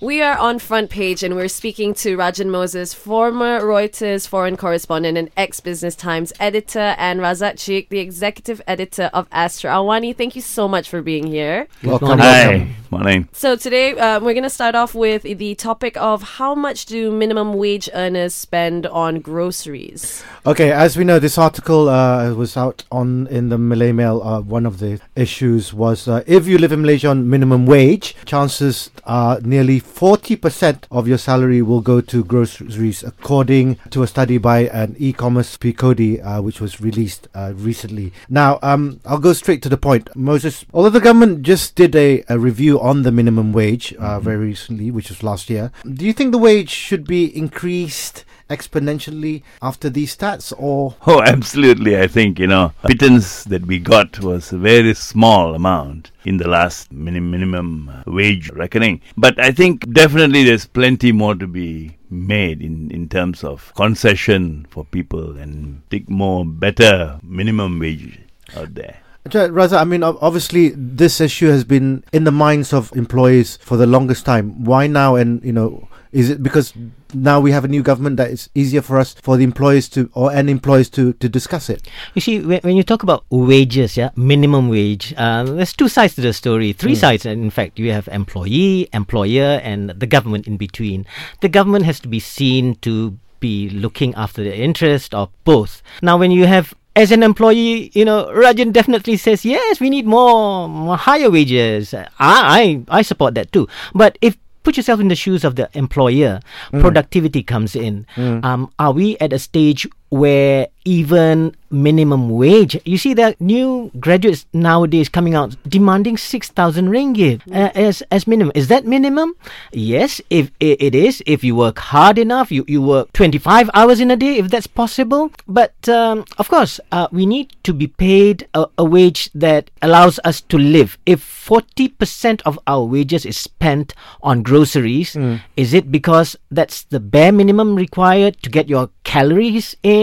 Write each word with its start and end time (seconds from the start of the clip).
We 0.00 0.22
are 0.22 0.38
on 0.38 0.60
front 0.60 0.90
page 0.90 1.24
and 1.24 1.34
we're 1.34 1.48
speaking 1.48 1.92
to 1.94 2.16
Rajan 2.16 2.50
Moses, 2.50 2.94
former 2.94 3.60
Reuters 3.60 4.28
foreign 4.28 4.56
correspondent 4.56 5.18
and 5.18 5.28
ex 5.36 5.58
Business 5.58 5.96
Times 5.96 6.32
editor, 6.38 6.94
and 6.98 7.18
Razak 7.18 7.58
Chik, 7.58 7.88
the 7.88 7.98
executive 7.98 8.62
editor 8.68 9.10
of 9.12 9.26
Astro 9.32 9.72
Awani. 9.72 10.16
Thank 10.16 10.36
you 10.36 10.42
so 10.42 10.68
much 10.68 10.88
for 10.88 11.02
being 11.02 11.26
here. 11.26 11.66
Welcome. 11.82 12.20
Hi, 12.20 12.68
morning. 12.92 13.28
So 13.32 13.56
today 13.56 13.98
uh, 13.98 14.20
we're 14.20 14.34
going 14.34 14.44
to 14.44 14.50
start 14.50 14.76
off 14.76 14.94
with 14.94 15.22
the 15.22 15.56
topic 15.56 15.96
of 15.96 16.22
how 16.22 16.54
much 16.54 16.86
do 16.86 17.10
minimum 17.10 17.54
wage 17.54 17.90
earners 17.92 18.34
spend 18.34 18.86
on 18.86 19.18
groceries? 19.18 20.22
Okay, 20.46 20.70
as 20.70 20.96
we 20.96 21.02
know, 21.02 21.18
this 21.18 21.38
article 21.38 21.88
uh, 21.88 22.32
was 22.34 22.56
out 22.56 22.84
on 22.92 23.26
in 23.26 23.48
the 23.48 23.58
Malay 23.58 23.90
Mail. 23.90 24.22
Uh, 24.22 24.40
one 24.42 24.64
of 24.64 24.78
the 24.78 25.00
issues 25.16 25.74
was 25.74 26.06
uh, 26.06 26.22
if 26.28 26.46
you 26.46 26.56
live 26.56 26.70
in 26.70 26.82
Malaysia 26.82 27.08
on 27.08 27.28
minimum 27.28 27.66
wage, 27.66 28.14
chances 28.24 28.92
are 29.04 29.40
nearly 29.40 29.80
40% 29.88 30.84
of 30.90 31.08
your 31.08 31.18
salary 31.18 31.62
will 31.62 31.80
go 31.80 32.00
to 32.00 32.22
groceries, 32.22 33.02
according 33.02 33.76
to 33.90 34.02
a 34.02 34.06
study 34.06 34.38
by 34.38 34.68
an 34.68 34.94
e-commerce 34.98 35.56
Peabody, 35.56 36.20
uh, 36.20 36.40
which 36.40 36.60
was 36.60 36.80
released 36.80 37.26
uh, 37.34 37.52
recently. 37.56 38.12
Now, 38.28 38.58
um, 38.62 39.00
I'll 39.04 39.18
go 39.18 39.32
straight 39.32 39.62
to 39.62 39.68
the 39.68 39.76
point. 39.76 40.14
Moses, 40.14 40.64
although 40.72 40.90
the 40.90 41.00
government 41.00 41.42
just 41.42 41.74
did 41.74 41.96
a, 41.96 42.22
a 42.28 42.38
review 42.38 42.80
on 42.80 43.02
the 43.02 43.10
minimum 43.10 43.52
wage 43.52 43.92
uh, 43.94 44.20
very 44.20 44.46
recently, 44.48 44.90
which 44.90 45.08
was 45.08 45.22
last 45.22 45.50
year, 45.50 45.72
do 45.84 46.04
you 46.04 46.12
think 46.12 46.32
the 46.32 46.38
wage 46.38 46.70
should 46.70 47.04
be 47.06 47.36
increased? 47.36 48.24
Exponentially 48.48 49.42
after 49.62 49.88
these 49.90 50.16
stats 50.16 50.52
or 50.56 50.94
Oh, 51.06 51.22
absolutely. 51.22 51.98
I 51.98 52.06
think, 52.06 52.38
you 52.38 52.46
know, 52.46 52.72
pittance 52.86 53.44
that 53.44 53.66
we 53.66 53.78
got 53.78 54.20
was 54.20 54.52
a 54.52 54.58
very 54.58 54.94
small 54.94 55.54
amount 55.54 56.10
in 56.24 56.36
the 56.38 56.48
last 56.48 56.92
minim- 56.92 57.30
minimum 57.30 57.88
uh, 57.88 58.02
wage 58.06 58.50
reckoning. 58.50 59.00
But 59.16 59.38
I 59.38 59.50
think 59.52 59.92
definitely 59.92 60.44
there's 60.44 60.66
plenty 60.66 61.12
more 61.12 61.34
to 61.34 61.46
be 61.46 61.96
made 62.10 62.62
in, 62.62 62.90
in 62.90 63.08
terms 63.08 63.44
of 63.44 63.72
concession 63.74 64.66
for 64.70 64.84
people 64.84 65.36
and 65.36 65.82
take 65.90 66.08
more 66.08 66.44
better 66.44 67.18
minimum 67.22 67.78
wage 67.78 68.18
out 68.56 68.74
there. 68.74 68.98
Raza, 69.26 69.78
I 69.78 69.84
mean, 69.84 70.02
obviously, 70.02 70.70
this 70.70 71.20
issue 71.20 71.48
has 71.48 71.64
been 71.64 72.04
in 72.12 72.24
the 72.24 72.32
minds 72.32 72.72
of 72.72 72.94
employees 72.96 73.58
for 73.58 73.76
the 73.76 73.86
longest 73.86 74.24
time. 74.24 74.64
Why 74.64 74.86
now? 74.86 75.16
And 75.16 75.42
you 75.44 75.52
know, 75.52 75.88
is 76.12 76.30
it 76.30 76.42
because 76.42 76.72
now 77.14 77.40
we 77.40 77.52
have 77.52 77.64
a 77.64 77.68
new 77.68 77.82
government 77.82 78.16
that 78.16 78.30
it's 78.30 78.48
easier 78.54 78.82
for 78.82 78.98
us 78.98 79.14
for 79.14 79.36
the 79.36 79.44
employees 79.44 79.88
to 79.90 80.10
or 80.14 80.32
and 80.32 80.48
employees 80.48 80.88
to 80.90 81.12
to 81.14 81.28
discuss 81.28 81.68
it? 81.68 81.86
You 82.14 82.20
see, 82.20 82.40
when, 82.40 82.60
when 82.60 82.76
you 82.76 82.82
talk 82.82 83.02
about 83.02 83.24
wages, 83.30 83.96
yeah, 83.96 84.10
minimum 84.16 84.68
wage, 84.68 85.12
uh, 85.16 85.44
there's 85.44 85.74
two 85.74 85.88
sides 85.88 86.14
to 86.14 86.22
the 86.22 86.32
story. 86.32 86.72
Three 86.72 86.94
sides, 86.94 87.26
in 87.26 87.50
fact. 87.50 87.78
You 87.78 87.92
have 87.92 88.08
employee, 88.08 88.88
employer, 88.92 89.60
and 89.62 89.90
the 89.90 90.06
government 90.06 90.46
in 90.46 90.56
between. 90.56 91.04
The 91.42 91.48
government 91.48 91.84
has 91.84 92.00
to 92.00 92.08
be 92.08 92.20
seen 92.20 92.76
to 92.76 93.18
be 93.40 93.70
looking 93.70 94.14
after 94.14 94.42
the 94.42 94.56
interest 94.56 95.14
of 95.14 95.30
both. 95.44 95.82
Now, 96.02 96.18
when 96.18 96.30
you 96.30 96.46
have 96.46 96.74
as 96.98 97.12
an 97.12 97.22
employee, 97.22 97.90
you 97.94 98.04
know, 98.04 98.26
Rajan 98.34 98.72
definitely 98.72 99.16
says 99.16 99.44
yes. 99.44 99.78
We 99.80 99.88
need 99.88 100.06
more, 100.06 100.68
more 100.68 100.96
higher 100.96 101.30
wages. 101.30 101.94
I, 101.94 102.08
I, 102.18 102.84
I 102.88 103.02
support 103.02 103.34
that 103.34 103.52
too. 103.52 103.68
But 103.94 104.18
if 104.20 104.36
put 104.64 104.76
yourself 104.76 105.00
in 105.00 105.08
the 105.08 105.14
shoes 105.16 105.44
of 105.44 105.54
the 105.56 105.70
employer, 105.72 106.40
productivity 106.70 107.42
comes 107.42 107.74
in. 107.76 108.04
Um, 108.44 108.70
are 108.78 108.92
we 108.92 109.16
at 109.18 109.32
a 109.32 109.38
stage 109.38 109.86
where 110.10 110.68
even 110.84 111.54
minimum 111.70 112.30
wage? 112.30 112.80
You 112.86 112.96
see, 112.96 113.12
there 113.12 113.28
are 113.28 113.34
new 113.40 113.90
graduates 114.00 114.46
nowadays 114.54 115.08
coming 115.10 115.34
out 115.34 115.54
demanding 115.68 116.16
six 116.16 116.48
thousand 116.48 116.88
ringgit 116.88 117.42
uh, 117.52 117.70
as 117.74 118.02
as 118.10 118.26
minimum. 118.26 118.52
Is 118.54 118.68
that 118.68 118.86
minimum? 118.86 119.34
Yes, 119.72 120.20
if 120.30 120.50
it 120.60 120.94
is, 120.94 121.22
if 121.26 121.44
you 121.44 121.54
work 121.54 121.78
hard 121.78 122.16
enough, 122.16 122.50
you 122.50 122.64
you 122.68 122.80
work 122.80 123.12
twenty 123.12 123.36
five 123.36 123.68
hours 123.74 124.00
in 124.00 124.10
a 124.10 124.16
day, 124.16 124.38
if 124.38 124.48
that's 124.48 124.66
possible. 124.66 125.30
But 125.46 125.76
um, 125.88 126.24
of 126.38 126.48
course, 126.48 126.80
uh, 126.90 127.08
we 127.12 127.26
need 127.26 127.52
to 127.64 127.74
be 127.74 127.86
paid 127.86 128.48
a, 128.54 128.66
a 128.78 128.84
wage 128.84 129.30
that 129.34 129.70
allows 129.82 130.18
us 130.24 130.40
to 130.48 130.56
live. 130.56 130.96
If 131.04 131.20
forty 131.20 131.88
percent 131.88 132.40
of 132.46 132.58
our 132.66 132.84
wages 132.84 133.26
is 133.26 133.36
spent 133.36 133.92
on 134.22 134.42
groceries, 134.42 135.16
is 135.56 135.74
it 135.74 135.92
because 135.92 136.36
that's 136.50 136.84
the 136.84 137.00
bare 137.00 137.32
minimum 137.32 137.76
required 137.76 138.40
to 138.42 138.48
get 138.48 138.68
your 138.68 138.88
calories 139.04 139.76
in, 139.82 139.97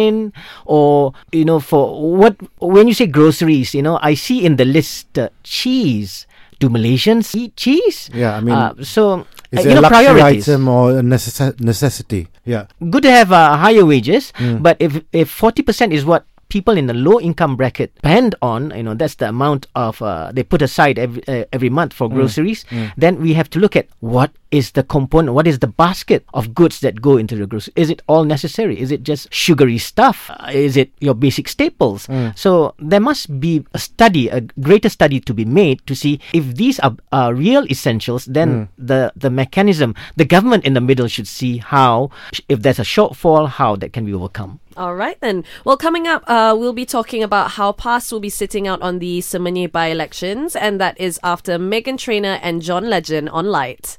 or 0.65 1.13
you 1.31 1.45
know, 1.45 1.59
for 1.59 1.95
what 2.17 2.35
when 2.59 2.87
you 2.87 2.93
say 2.93 3.07
groceries, 3.07 3.73
you 3.73 3.81
know, 3.81 3.99
I 4.01 4.13
see 4.15 4.43
in 4.45 4.55
the 4.55 4.65
list 4.65 5.17
uh, 5.17 5.29
cheese. 5.43 6.25
Do 6.55 6.71
Malaysians 6.71 7.35
eat 7.35 7.59
cheese? 7.59 8.07
Yeah, 8.15 8.37
I 8.37 8.39
mean, 8.39 8.55
uh, 8.55 8.71
so 8.79 9.27
uh, 9.27 9.59
Is 9.59 9.67
you 9.67 9.71
it 9.71 9.71
a 9.71 9.75
know 9.75 9.91
luxury 9.91 10.07
priorities 10.15 10.47
item 10.47 10.71
or 10.71 10.95
a 10.99 11.03
necess- 11.03 11.59
necessity? 11.59 12.31
Yeah. 12.47 12.71
good 12.79 13.03
to 13.03 13.11
have 13.11 13.35
uh, 13.35 13.59
higher 13.59 13.83
wages, 13.83 14.31
but 14.63 14.79
if 14.79 15.03
if 15.11 15.27
forty 15.27 15.67
percent 15.67 15.91
is 15.91 16.07
what 16.07 16.23
people 16.49 16.77
in 16.77 16.85
the 16.87 16.93
low 16.93 17.19
income 17.19 17.55
bracket 17.55 17.91
spend 17.97 18.35
on, 18.41 18.71
you 18.75 18.83
know, 18.83 18.93
that's 18.93 19.15
the 19.15 19.29
amount 19.29 19.67
of 19.75 20.01
uh, 20.01 20.31
they 20.33 20.43
put 20.43 20.61
aside 20.61 20.99
every 20.99 21.21
uh, 21.27 21.45
every 21.51 21.69
month 21.69 21.93
for 21.93 22.07
groceries. 22.09 22.65
Then 22.97 23.19
we 23.21 23.33
have 23.33 23.49
to 23.51 23.59
look 23.59 23.75
at 23.75 23.87
what 23.99 24.31
is 24.51 24.71
the 24.71 24.83
component, 24.83 25.33
what 25.35 25.47
is 25.47 25.59
the 25.59 25.67
basket 25.67 26.23
of 26.33 26.55
goods 26.55 26.79
that 26.79 27.01
go 27.01 27.17
into 27.17 27.35
the 27.35 27.45
grocery. 27.45 27.73
Is 27.75 27.89
it 27.89 28.01
all 28.07 28.23
necessary? 28.23 28.79
Is 28.79 28.91
it 28.91 29.03
just 29.03 29.27
sugary 29.33 29.77
stuff? 29.77 30.29
Uh, 30.31 30.51
is 30.53 30.77
it 30.77 30.91
your 30.99 31.13
basic 31.13 31.47
staples? 31.49 32.07
So 32.35 32.73
there 32.79 33.01
must 33.01 33.39
be 33.39 33.65
a 33.73 33.79
study, 33.79 34.29
a 34.29 34.41
greater 34.61 34.87
study 34.89 35.19
to 35.21 35.33
be 35.33 35.43
made 35.43 35.85
to 35.87 35.95
see 35.95 36.19
if 36.33 36.55
these 36.55 36.79
are, 36.79 36.95
are 37.11 37.33
real 37.33 37.65
essentials. 37.67 38.25
Then 38.25 38.69
the 38.77 39.11
the 39.15 39.29
mechanism, 39.29 39.95
the 40.15 40.25
government 40.25 40.63
in 40.63 40.73
the 40.73 40.81
middle 40.81 41.07
should 41.07 41.27
see 41.27 41.57
how, 41.57 42.11
if 42.47 42.61
there's 42.61 42.79
a 42.79 42.87
shortfall, 42.87 43.49
how 43.49 43.75
that 43.77 43.91
can 43.91 44.05
be 44.05 44.13
overcome. 44.13 44.59
All 44.77 44.95
right 44.95 45.17
then. 45.21 45.45
Well, 45.63 45.77
coming 45.77 46.05
up, 46.05 46.23
uh, 46.27 46.53
we'll 46.57 46.73
be 46.73 46.85
talking 46.85 47.23
about 47.23 47.51
how 47.51 47.71
PAS 47.71 48.11
will 48.11 48.19
be 48.19 48.29
sitting 48.29 48.67
out 48.67 48.81
on 48.81 48.99
the 48.99 49.19
Semenyih 49.19 49.71
by-elections, 49.71 50.53
and 50.53 50.81
that 50.81 50.99
is 50.99 51.17
after 51.23 51.57
Meghan 51.57 51.97
Trainor 51.97 52.39
and 52.41 52.61
John 52.61 52.89
Legend 52.89 53.29
on 53.29 53.45
Lite. 53.45 53.97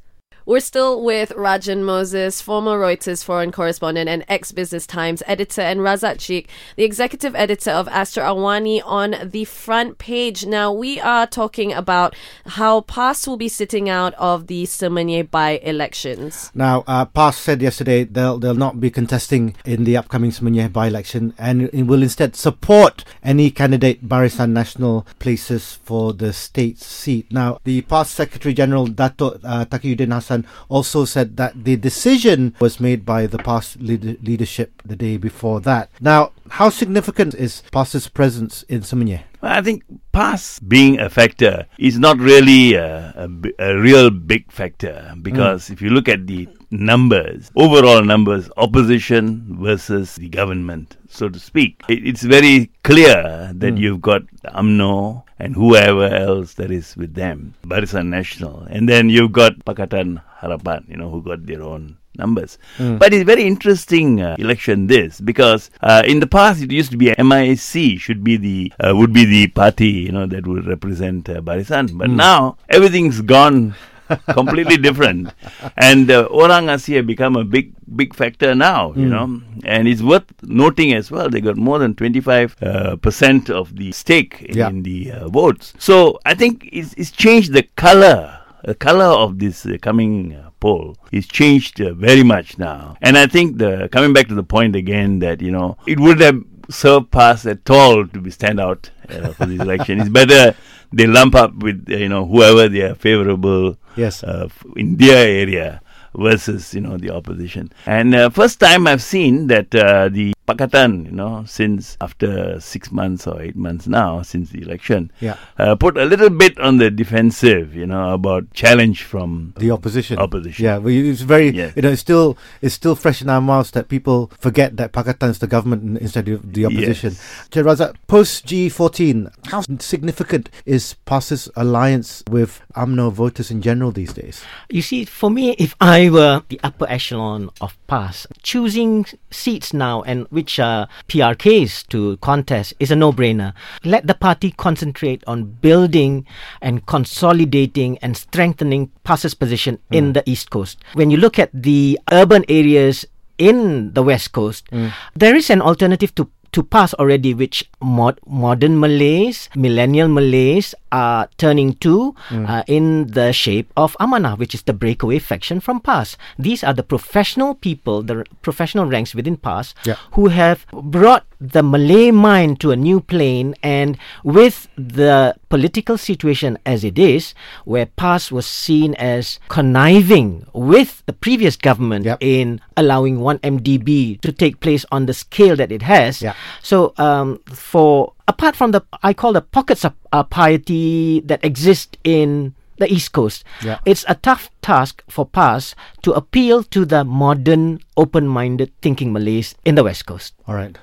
We're 0.49 0.61
still 0.61 1.03
with 1.03 1.31
Rajan 1.31 1.83
Moses, 1.83 2.41
former 2.41 2.79
Reuters 2.79 3.25
foreign 3.25 3.51
correspondent 3.51 4.09
and 4.09 4.25
ex 4.29 4.53
Business 4.53 4.87
Times 4.87 5.21
editor, 5.27 5.61
and 5.61 5.81
Razak 5.81 6.21
Chik, 6.21 6.47
the 6.77 6.85
executive 6.85 7.35
editor 7.35 7.73
of 7.73 7.89
Astro 7.89 8.23
Awani, 8.23 8.81
on 8.87 9.17
the 9.25 9.43
front 9.45 9.99
page. 9.99 10.47
Now, 10.47 10.71
we 10.71 11.01
are 11.01 11.27
talking 11.27 11.73
about 11.73 12.15
how 12.47 12.83
PAS 12.83 13.27
will 13.27 13.37
be 13.37 13.49
sitting 13.49 13.89
out 13.89 14.15
of 14.15 14.47
the 14.47 14.67
Semenyih 14.67 15.29
by 15.33 15.59
elections. 15.65 16.53
Now, 16.55 16.85
uh, 16.87 17.07
PAS 17.07 17.39
said 17.39 17.61
yesterday 17.61 18.05
they'll 18.05 18.39
they'll 18.39 18.55
not 18.55 18.79
be 18.79 18.89
contesting 18.89 19.57
in 19.65 19.83
the 19.83 19.97
upcoming 19.97 20.31
Semenyih 20.31 20.73
by-election 20.73 21.35
and 21.39 21.73
will 21.89 22.05
instead 22.05 22.37
support 22.37 23.05
any 23.25 23.51
candidate 23.51 24.09
Barisan 24.09 24.53
Nasional 24.53 25.07
places 25.19 25.81
for 25.83 26.13
the 26.13 26.33
state 26.33 26.79
seat. 26.79 27.33
Now, 27.33 27.59
the 27.65 27.83
PAS 27.83 28.11
Secretary 28.11 28.55
General 28.55 28.87
Dato 28.87 29.41
uh, 29.43 29.65
Taqiyuddin 29.65 30.15
Hassan 30.15 30.36
also 30.69 31.05
said 31.05 31.37
that 31.37 31.65
the 31.65 31.77
decision 31.77 32.55
was 32.61 32.81
made 32.81 33.07
by 33.07 33.27
the 33.27 33.39
PAS 33.39 33.77
lead- 33.81 34.19
leadership 34.27 34.83
the 34.85 34.97
day 34.97 35.17
before 35.17 35.61
that. 35.61 35.91
Now, 36.01 36.33
how 36.51 36.69
significant 36.69 37.35
is 37.35 37.63
PAS's 37.73 38.09
presence 38.09 38.65
in 38.65 38.81
Semenyih? 38.83 39.23
I 39.43 39.63
think 39.63 39.85
PAS 40.13 40.59
being 40.61 40.99
a 40.99 41.09
factor 41.09 41.67
is 41.79 41.99
not 41.99 42.19
really 42.19 42.75
a, 42.75 43.15
a, 43.17 43.29
a 43.59 43.79
real 43.79 44.11
big 44.11 44.51
factor 44.51 45.15
because 45.23 45.69
mm. 45.69 45.73
if 45.73 45.83
you 45.83 45.91
look 45.91 46.09
at 46.09 46.27
the 46.27 46.49
numbers, 46.71 47.51
overall 47.55 48.03
numbers, 48.03 48.51
opposition 48.57 49.57
versus 49.61 50.17
the 50.17 50.29
government, 50.29 50.97
so 51.09 51.29
to 51.29 51.39
speak, 51.39 51.83
it, 51.89 52.07
it's 52.07 52.23
very 52.23 52.71
clear 52.83 53.53
that 53.55 53.75
mm. 53.75 53.79
you've 53.79 54.01
got 54.01 54.23
UMNO 54.47 55.23
and 55.39 55.55
whoever 55.55 56.07
else 56.07 56.55
that 56.55 56.71
is 56.71 56.97
with 56.97 57.15
them, 57.15 57.55
Barisan 57.65 58.09
Nasional, 58.09 58.67
and 58.71 58.89
then 58.89 59.11
you've 59.11 59.33
got 59.33 59.65
Pakatan 59.65 60.23
Harapan, 60.41 60.89
you 60.89 60.97
know, 60.97 61.11
who 61.11 61.23
got 61.23 61.47
their 61.47 61.63
own 61.63 61.97
numbers. 62.19 62.59
But 62.99 63.13
it's 63.13 63.25
very 63.25 63.45
interesting 63.45 64.21
uh, 64.21 64.37
election 64.39 64.87
this 64.87 65.21
because 65.21 65.71
uh, 65.83 66.03
in 66.07 66.21
the 66.21 66.27
past 66.27 66.63
it 66.63 66.71
used 66.71 66.91
to 66.93 66.97
be 66.97 67.15
MIC 67.19 68.01
should 68.01 68.25
be 68.25 68.37
the 68.37 68.73
uh, 68.81 68.95
would 68.97 69.13
be 69.13 69.25
the 69.25 69.49
party 69.49 69.89
you 69.89 70.13
know 70.13 70.27
that 70.27 70.47
would 70.47 70.67
represent 70.67 71.29
uh, 71.29 71.41
Barisan, 71.41 71.97
but 71.97 72.09
now 72.11 72.57
everything's 72.69 73.21
gone. 73.21 73.75
completely 74.39 74.77
different 74.77 75.29
and 75.77 76.11
uh, 76.11 76.23
orang 76.31 76.67
asli 76.75 76.95
have 76.97 77.07
become 77.07 77.37
a 77.37 77.45
big 77.45 77.73
big 78.01 78.15
factor 78.15 78.55
now 78.55 78.93
you 78.95 79.07
know 79.07 79.41
and 79.65 79.89
it's 79.89 80.03
worth 80.03 80.27
noting 80.43 80.93
as 80.95 81.11
well 81.11 81.29
they 81.29 81.41
got 81.41 81.57
more 81.57 81.79
than 81.79 81.95
25 81.95 82.57
uh, 82.63 82.97
percent 82.97 83.51
of 83.51 83.75
the 83.77 83.91
stake 83.93 84.43
in, 84.43 84.57
Yeah. 84.57 84.69
in 84.69 84.83
the 84.83 85.13
uh, 85.13 85.29
votes 85.29 85.73
so 85.79 86.19
i 86.25 86.35
think 86.35 86.69
it's, 86.73 86.93
it's 86.95 87.11
changed 87.11 87.53
the 87.53 87.65
color 87.77 88.39
the 88.65 88.75
color 88.75 89.05
of 89.25 89.39
this 89.39 89.65
uh, 89.67 89.77
coming 89.81 90.35
uh, 90.35 90.51
poll 90.59 90.97
is 91.13 91.27
changed 91.29 91.81
uh, 91.81 91.93
very 91.93 92.25
much 92.25 92.59
now. 92.59 92.97
And 93.01 93.17
I 93.17 93.27
think 93.29 93.59
the 93.59 93.89
coming 93.93 94.13
back 94.13 94.27
to 94.29 94.35
the 94.35 94.43
point 94.43 94.75
again 94.75 95.21
that 95.21 95.41
you 95.41 95.53
know 95.53 95.77
it 95.87 96.01
would 96.01 96.19
have 96.21 96.43
served 96.69 97.13
PAS 97.13 97.47
at 97.47 97.69
all 97.71 98.07
to 98.09 98.19
be 98.21 98.31
stand 98.33 98.59
out 98.59 98.91
uh, 99.09 99.29
for 99.35 99.47
this 99.47 99.61
election. 99.61 100.01
It's 100.01 100.09
better 100.09 100.57
they 100.93 101.07
lump 101.07 101.37
up 101.37 101.55
with 101.63 101.87
uh, 101.89 101.95
you 101.97 102.09
know 102.09 102.27
whoever 102.27 102.67
they 102.69 102.83
are 102.83 102.97
favorable 102.97 103.77
Yes. 103.97 104.23
uh, 104.23 104.47
f- 104.47 104.65
in 104.77 104.97
their 104.97 105.27
area 105.27 105.81
versus 106.15 106.73
you 106.75 106.81
know 106.81 106.97
the 106.97 107.11
opposition. 107.11 107.73
And 107.87 108.15
uh, 108.15 108.31
first 108.31 108.61
time 108.61 108.87
I've 108.87 109.03
seen 109.03 109.49
that 109.49 109.75
uh, 109.75 110.09
the 110.09 110.33
Pakatan, 110.47 111.07
you 111.07 111.13
know, 111.13 111.45
since 111.47 111.97
after 112.01 112.61
six 112.61 112.93
months 112.93 113.27
or 113.27 113.43
eight 113.43 113.57
months 113.57 113.87
now 113.87 114.23
since 114.23 114.51
the 114.51 114.63
election, 114.63 115.11
Yeah. 115.21 115.37
uh, 115.59 115.75
put 115.75 115.97
a 115.99 116.05
little 116.05 116.31
bit 116.31 116.59
on 116.61 116.79
the 116.79 116.91
defensive, 116.91 117.75
you 117.75 117.87
know, 117.87 118.15
about 118.15 118.53
challenge 118.55 119.03
from 119.03 119.53
The 119.59 119.71
opposition. 119.71 120.19
Opposition. 120.19 120.65
Yeah, 120.65 120.79
well, 120.79 120.95
it's 120.95 121.23
very. 121.23 121.51
Yes. 121.51 121.73
You 121.77 121.83
know, 121.83 121.91
it's 121.91 122.01
still 122.01 122.39
it's 122.63 122.75
still 122.75 122.95
fresh 122.95 123.21
in 123.23 123.29
our 123.29 123.41
mouths 123.41 123.73
that 123.73 123.89
people 123.89 124.31
forget 124.39 124.77
that 124.77 124.93
Pakatan 124.93 125.31
is 125.31 125.39
the 125.41 125.47
government 125.47 125.99
instead 125.99 126.29
of 126.29 126.53
the 126.53 126.67
opposition. 126.67 127.13
Yes. 127.13 127.49
Chair 127.51 127.65
Razak, 127.65 127.97
post 128.07 128.47
G14, 128.47 129.31
how 129.51 129.63
significant 129.81 130.51
is 130.65 130.95
PAS's 131.07 131.49
alliance 131.57 132.23
with 132.31 132.61
UMNO 132.77 133.11
voters 133.13 133.51
in 133.51 133.63
general 133.63 133.91
these 133.91 134.13
days? 134.13 134.43
You 134.71 134.83
see, 134.83 135.05
for 135.05 135.31
me, 135.31 135.57
if 135.59 135.75
I 135.81 136.11
were 136.11 136.43
the 136.49 136.61
upper 136.63 136.87
echelon 136.89 137.51
of 137.61 137.77
PAS, 137.87 138.27
choosing 138.43 139.07
seats 139.31 139.73
now 139.73 140.03
and 140.03 140.27
which 140.37 140.61
uh, 140.61 140.85
are 140.85 140.89
PRKs 141.09 141.89
to 141.89 142.19
contest 142.19 142.75
is 142.79 142.91
a 142.93 142.97
no-brainer. 142.97 143.55
Let 143.83 144.07
the 144.07 144.13
party 144.13 144.53
concentrate 144.53 145.25
on 145.27 145.57
building 145.65 146.27
and 146.61 146.85
consolidating 146.85 147.97
and 148.05 148.15
strengthening 148.15 148.93
PAS's 149.03 149.33
position 149.33 149.81
in 149.91 150.13
hmm. 150.13 150.13
the 150.13 150.23
East 150.29 150.51
Coast. 150.51 150.77
When 150.93 151.11
you 151.11 151.17
look 151.17 151.39
at 151.39 151.49
the 151.57 151.99
urban 152.13 152.45
areas 152.51 153.09
in 153.39 153.95
the 153.95 154.03
West 154.03 154.33
Coast, 154.33 154.69
hmm. 154.69 154.89
there 155.15 155.35
is 155.35 155.49
an 155.49 155.63
alternative 155.63 156.15
to 156.17 156.29
to 156.57 156.65
PAS 156.65 156.95
already, 156.97 157.35
which 157.37 157.69
mod- 157.85 158.19
modern 158.27 158.81
Malays, 158.81 159.51
millennial 159.55 160.09
Malays 160.09 160.75
are 160.91 161.29
turning 161.37 161.75
to 161.85 162.17
uh, 162.33 162.63
in 162.67 163.09
the 163.13 163.31
shape 163.33 163.69
of 163.77 163.93
Amanah, 164.01 164.39
which 164.39 164.55
is 164.55 164.63
the 164.63 164.73
breakaway 164.73 165.19
faction 165.21 165.61
from 165.61 165.81
PAS. 165.81 166.17
These 166.39 166.65
are 166.65 166.73
the 166.73 166.83
professional 166.83 167.55
people, 167.55 168.01
the 168.03 168.17
r- 168.19 168.25
professional 168.41 168.87
ranks 168.87 169.15
within 169.15 169.37
PAS, 169.37 169.75
Yeah. 169.85 169.97
who 170.17 170.29
have 170.33 170.65
brought 170.73 171.27
the 171.41 171.63
Malay 171.63 172.11
mind 172.11 172.61
to 172.61 172.71
a 172.71 172.77
new 172.77 173.01
plane. 173.01 173.55
And 173.63 173.99
with 174.25 174.69
the 174.77 175.35
political 175.49 175.99
situation 175.99 176.59
as 176.67 176.83
it 176.85 176.99
is, 176.99 177.35
where 177.65 177.87
PAS 177.87 178.33
was 178.33 178.47
seen 178.47 178.95
as 178.95 179.39
conniving 179.49 180.47
with 180.53 181.03
the 181.07 181.13
previous 181.13 181.57
government 181.57 182.05
Yep. 182.07 182.19
in 182.21 182.61
allowing 182.77 183.19
1MDB 183.19 184.21
to 184.23 184.33
take 184.33 184.61
place 184.61 184.85
on 184.91 185.07
the 185.07 185.15
scale 185.15 185.57
that 185.57 185.71
it 185.71 185.83
has. 185.83 186.23
Yeah. 186.23 186.35
So, 186.63 186.93
um, 186.99 187.41
for 187.47 188.13
apart 188.29 188.57
from 188.57 188.73
the, 188.73 188.83
I 189.03 189.13
call 189.15 189.33
the 189.33 189.41
pockets 189.43 189.85
of 189.85 189.95
uh, 190.13 190.25
piety 190.25 191.21
that 191.21 191.45
exist 191.45 191.97
in 192.03 192.55
the 192.79 192.93
East 192.93 193.13
Coast, 193.13 193.45
Yeah. 193.63 193.79
it's 193.85 194.05
a 194.09 194.15
tough 194.15 194.51
task 194.63 195.03
for 195.09 195.25
PAS 195.27 195.75
to 196.03 196.13
appeal 196.13 196.63
to 196.65 196.85
the 196.85 197.05
modern, 197.05 197.81
open-minded 197.97 198.73
thinking 198.83 199.13
Malays 199.13 199.55
in 199.65 199.75
the 199.75 199.85
West 199.85 200.07
Coast. 200.07 200.35
All 200.47 200.55
right. 200.55 200.77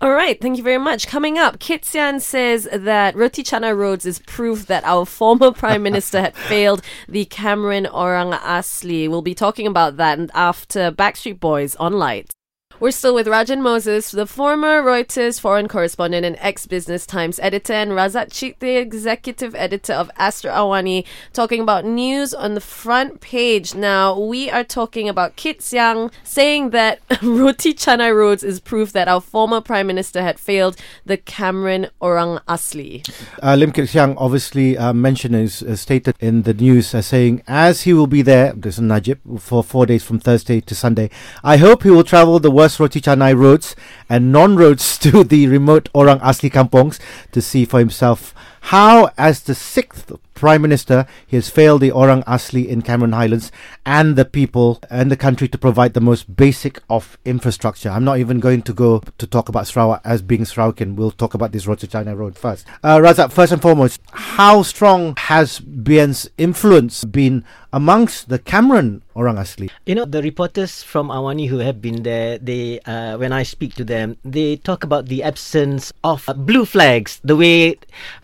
All 0.00 0.12
right, 0.12 0.40
thank 0.40 0.56
you 0.56 0.62
very 0.62 0.78
much. 0.78 1.06
Coming 1.08 1.36
up, 1.38 1.58
Kit 1.58 1.84
Siang 1.84 2.20
says 2.20 2.68
that 2.72 3.16
Roti 3.16 3.42
Canai 3.42 3.76
Roads 3.76 4.06
is 4.06 4.20
proof 4.20 4.66
that 4.66 4.84
our 4.84 5.04
former 5.18 5.50
Prime 5.50 5.82
Minister 5.82 6.20
had 6.20 6.36
failed 6.48 6.82
the 7.08 7.24
Cameron 7.24 7.86
Orang 7.86 8.30
Asli. 8.32 9.08
We'll 9.08 9.22
be 9.22 9.34
talking 9.34 9.66
about 9.66 9.96
that 9.96 10.18
after 10.34 10.92
Backstreet 10.92 11.40
Boys 11.40 11.74
on 11.76 11.94
Lite. 11.94 12.30
We're 12.80 12.92
still 12.92 13.12
with 13.12 13.26
Rajan 13.26 13.60
Moses, 13.60 14.12
the 14.12 14.24
former 14.24 14.80
Reuters 14.80 15.40
foreign 15.40 15.66
correspondent 15.66 16.24
and 16.24 16.36
ex 16.38 16.64
Business 16.64 17.06
Times 17.06 17.40
editor, 17.40 17.72
and 17.72 17.90
Razak 17.90 18.30
Chik, 18.30 18.60
the 18.60 18.76
executive 18.76 19.52
editor 19.56 19.94
of 19.94 20.12
Astro 20.16 20.52
Awani, 20.52 21.04
talking 21.32 21.60
about 21.60 21.84
news 21.84 22.32
on 22.32 22.54
the 22.54 22.60
front 22.60 23.20
page. 23.20 23.74
Now, 23.74 24.16
we 24.16 24.48
are 24.48 24.62
talking 24.62 25.08
about 25.08 25.34
Kit 25.34 25.60
Siang 25.60 26.12
saying 26.22 26.70
that 26.70 27.00
Roti 27.20 27.74
Canai 27.74 28.14
Roads 28.14 28.44
is 28.44 28.60
proof 28.60 28.92
that 28.92 29.08
our 29.08 29.20
former 29.20 29.60
Prime 29.60 29.88
Minister 29.88 30.22
had 30.22 30.38
failed 30.38 30.76
the 31.04 31.16
Cameron 31.16 31.88
Orang 32.00 32.38
Asli. 32.46 33.04
Uh, 33.42 33.56
Lim 33.56 33.72
Kit 33.72 33.88
Siang 33.88 34.16
obviously 34.16 34.78
uh, 34.78 34.92
mentioned 34.92 35.34
is 35.34 35.64
uh, 35.64 35.74
stated 35.74 36.14
in 36.20 36.42
the 36.42 36.54
news 36.54 36.94
as 36.94 37.08
saying, 37.08 37.42
as 37.48 37.82
he 37.82 37.92
will 37.92 38.06
be 38.06 38.22
there, 38.22 38.52
this 38.52 38.76
is 38.76 38.82
Najib, 38.82 39.18
for 39.40 39.64
four 39.64 39.84
days 39.84 40.04
from 40.04 40.20
Thursday 40.20 40.60
to 40.60 40.76
Sunday. 40.76 41.10
I 41.42 41.56
hope 41.56 41.82
he 41.82 41.90
will 41.90 42.04
travel 42.04 42.38
the 42.38 42.52
worst 42.52 42.67
Roti 42.76 43.00
Canai 43.00 43.32
roads 43.36 43.76
and 44.08 44.32
non-roads 44.32 44.98
to 45.04 45.24
the 45.24 45.46
remote 45.46 45.88
Orang 45.94 46.18
Asli 46.20 46.50
kampongs 46.50 46.98
to 47.32 47.40
see 47.40 47.64
for 47.64 47.78
himself 47.78 48.34
how, 48.68 49.08
as 49.16 49.44
the 49.44 49.54
sixth 49.54 50.12
Prime 50.38 50.62
Minister, 50.62 51.04
he 51.26 51.36
has 51.36 51.50
failed 51.50 51.80
the 51.80 51.90
Orang 51.90 52.22
Asli 52.22 52.68
in 52.68 52.82
Cameron 52.82 53.10
Highlands 53.10 53.50
and 53.84 54.14
the 54.14 54.24
people 54.24 54.78
and 54.88 55.10
the 55.10 55.16
country 55.16 55.48
to 55.48 55.58
provide 55.58 55.94
the 55.94 56.00
most 56.00 56.36
basic 56.36 56.80
of 56.88 57.18
infrastructure. 57.24 57.88
I'm 57.90 58.04
not 58.04 58.18
even 58.18 58.38
going 58.38 58.62
to 58.62 58.72
go 58.72 59.02
to 59.18 59.26
talk 59.26 59.48
about 59.48 59.66
Sarawak 59.66 60.00
as 60.04 60.22
being 60.22 60.42
Sarawakian. 60.42 60.94
We'll 60.94 61.10
talk 61.10 61.34
about 61.34 61.50
this 61.50 61.66
Roti 61.66 61.88
Canai 61.88 62.16
Road 62.16 62.38
first. 62.38 62.66
Uh, 62.84 62.98
Razak, 62.98 63.32
first 63.32 63.52
and 63.52 63.60
foremost, 63.60 64.00
how 64.12 64.62
strong 64.62 65.14
has 65.18 65.58
BN's 65.58 66.30
influence 66.38 67.04
been 67.04 67.44
amongst 67.72 68.28
the 68.28 68.38
Cameron 68.38 69.02
Orang 69.16 69.36
Asli? 69.36 69.70
You 69.86 69.96
know, 69.96 70.04
the 70.04 70.22
reporters 70.22 70.84
from 70.84 71.08
Awani 71.08 71.48
who 71.48 71.58
have 71.58 71.82
been 71.82 72.04
there, 72.04 72.38
they, 72.38 72.78
uh, 72.86 73.18
when 73.18 73.32
I 73.32 73.42
speak 73.42 73.74
to 73.74 73.84
them, 73.84 74.16
they 74.24 74.54
talk 74.54 74.84
about 74.84 75.06
the 75.06 75.24
absence 75.24 75.92
of 76.04 76.28
uh, 76.28 76.34
blue 76.34 76.64
flags. 76.64 77.20
The 77.24 77.34
way, 77.34 77.76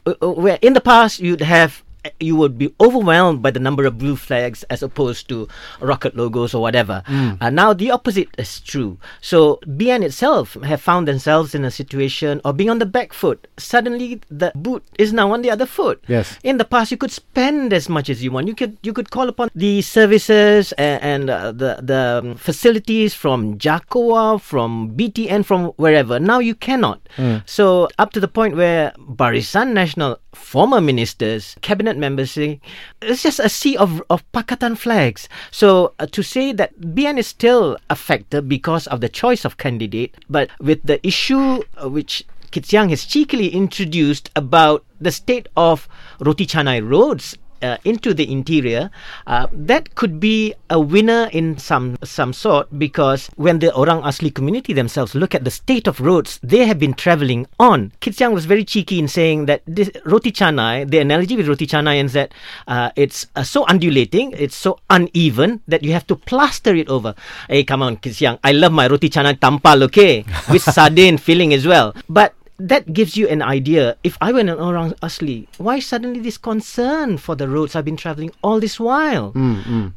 uh, 0.07 0.15
where 0.35 0.59
in 0.63 0.73
the 0.75 0.81
past 0.81 1.21
you'd 1.21 1.41
have 1.41 1.85
you 2.21 2.37
would 2.37 2.59
be 2.59 2.75
overwhelmed 2.81 3.43
by 3.43 3.51
the 3.51 3.61
number 3.61 3.87
of 3.87 3.99
blue 3.99 4.17
flags 4.17 4.63
as 4.65 4.83
opposed 4.83 5.29
to 5.29 5.49
rocket 5.81 6.17
logos 6.17 6.55
or 6.55 6.61
whatever. 6.61 7.03
Uh, 7.41 7.51
now 7.51 7.73
the 7.73 7.91
opposite 7.91 8.29
is 8.39 8.61
true. 8.61 8.99
So 9.21 9.59
BN 9.65 10.03
itself 10.05 10.55
have 10.65 10.81
found 10.81 11.09
themselves 11.09 11.55
in 11.55 11.65
a 11.65 11.71
situation 11.71 12.41
of 12.45 12.57
being 12.57 12.71
on 12.71 12.79
the 12.79 12.87
back 12.87 13.13
foot. 13.13 13.47
Suddenly 13.57 14.21
the 14.29 14.53
boot 14.55 14.85
is 14.99 15.13
now 15.13 15.33
on 15.33 15.43
the 15.43 15.51
other 15.51 15.67
foot. 15.67 16.03
Yes. 16.07 16.39
In 16.43 16.59
the 16.59 16.65
past, 16.65 16.91
you 16.91 16.97
could 16.97 17.11
spend 17.11 17.73
as 17.73 17.89
much 17.89 18.09
as 18.11 18.23
you 18.23 18.31
want. 18.31 18.49
You 18.49 18.55
could 18.55 18.77
you 18.83 18.93
could 18.93 19.11
call 19.11 19.29
upon 19.29 19.51
the 19.55 19.81
services 19.83 20.73
and, 20.73 21.03
and 21.03 21.31
uh, 21.31 21.53
the 21.53 21.81
the 21.81 22.21
um, 22.23 22.35
facilities 22.37 23.15
from 23.15 23.59
JAKOA, 23.59 24.41
from 24.41 24.93
BTN, 24.97 25.45
from 25.45 25.67
wherever. 25.77 26.21
Now 26.21 26.39
you 26.39 26.55
cannot. 26.55 27.01
So 27.47 27.89
up 27.99 28.13
to 28.13 28.21
the 28.21 28.29
point 28.29 28.57
where 28.57 28.93
Barisan 28.99 29.73
Nasional 29.73 30.19
former 30.35 30.81
ministers, 30.81 31.57
cabinet 31.63 31.97
members 31.97 32.33
say 32.33 32.61
it's 33.01 33.23
just 33.23 33.39
a 33.39 33.49
sea 33.49 33.77
of 33.77 34.03
of 34.11 34.25
Pakatan 34.33 34.77
flags. 34.77 35.29
So 35.51 35.95
uh, 35.99 36.07
to 36.07 36.23
say 36.23 36.53
that 36.53 36.79
BN 36.81 37.19
is 37.19 37.27
still 37.27 37.77
a 37.89 37.97
factor 37.97 38.41
because 38.41 38.87
of 38.89 39.01
the 39.01 39.09
choice 39.09 39.45
of 39.45 39.57
candidate, 39.57 40.15
but 40.29 40.51
with 40.61 40.83
the 40.83 41.05
issue 41.07 41.63
uh, 41.83 41.89
which 41.89 42.25
Kit 42.51 42.67
Siang 42.67 42.91
has 42.91 43.05
cheekily 43.05 43.49
introduced 43.49 44.31
about 44.37 44.85
the 45.01 45.11
state 45.11 45.49
of 45.57 45.89
Roti 46.21 46.47
Canai 46.47 46.81
roads 46.81 47.37
uh, 47.65 47.79
into 47.85 48.13
the 48.13 48.31
interior, 48.31 48.91
uh, 49.27 49.47
that 49.53 49.95
could 49.95 50.21
be 50.21 50.53
a 50.69 50.79
winner 50.79 51.29
in 51.33 51.57
some 51.57 51.97
some 52.05 52.33
sort 52.33 52.69
because 52.79 53.31
when 53.37 53.59
the 53.59 53.73
Orang 53.73 54.03
Asli 54.03 54.29
community 54.29 54.73
themselves 54.73 55.15
look 55.15 55.35
at 55.35 55.45
the 55.45 55.51
state 55.51 55.89
of 55.89 56.01
roads 56.01 56.39
they 56.43 56.67
have 56.67 56.79
been 56.79 56.93
travelling 56.93 57.47
on, 57.59 57.93
Kit 58.01 58.15
Siang 58.15 58.33
was 58.33 58.45
very 58.45 58.65
cheeky 58.65 58.99
in 58.99 59.09
saying 59.09 59.47
that 59.47 59.63
this 59.67 59.91
Roti 60.05 60.31
Canai, 60.31 60.85
the 60.85 60.99
analogy 60.99 61.37
with 61.37 61.49
Roti 61.49 61.67
Canai 61.67 62.05
is 62.05 62.13
that 62.13 62.33
uh, 62.69 62.91
it's 62.97 63.27
uh, 63.35 63.43
so 63.43 63.65
undulating, 63.67 64.33
it's 64.37 64.57
so 64.57 64.79
uneven 64.91 65.61
that 65.67 65.83
you 65.83 65.93
have 65.93 66.07
to 66.09 66.17
plaster 66.17 66.75
it 66.75 66.89
over. 66.89 67.15
Hey, 67.49 67.65
come 67.65 67.83
on, 67.83 67.97
Kit 67.97 68.21
I 68.45 68.53
love 68.53 68.73
my 68.73 68.87
Roti 68.87 69.09
Canai 69.09 69.41
tampal, 69.41 69.83
okay, 69.85 70.25
with 70.51 70.63
sardine 70.77 71.17
filling 71.17 71.55
as 71.55 71.67
well, 71.67 71.95
but 72.09 72.35
that 72.59 72.93
gives 72.93 73.17
you 73.17 73.27
an 73.29 73.43
idea. 73.43 73.97
If 74.05 74.17
I 74.21 74.31
went 74.33 74.49
around 74.49 74.95
Asli, 75.01 75.49
why 75.59 75.81
suddenly 75.81 76.21
this 76.21 76.39
concern 76.39 77.19
for 77.19 77.35
the 77.35 77.49
roads 77.49 77.75
I've 77.75 77.85
been 77.85 77.97
travelling 77.97 78.31
all 78.43 78.61
this 78.61 78.79
while? 78.79 79.33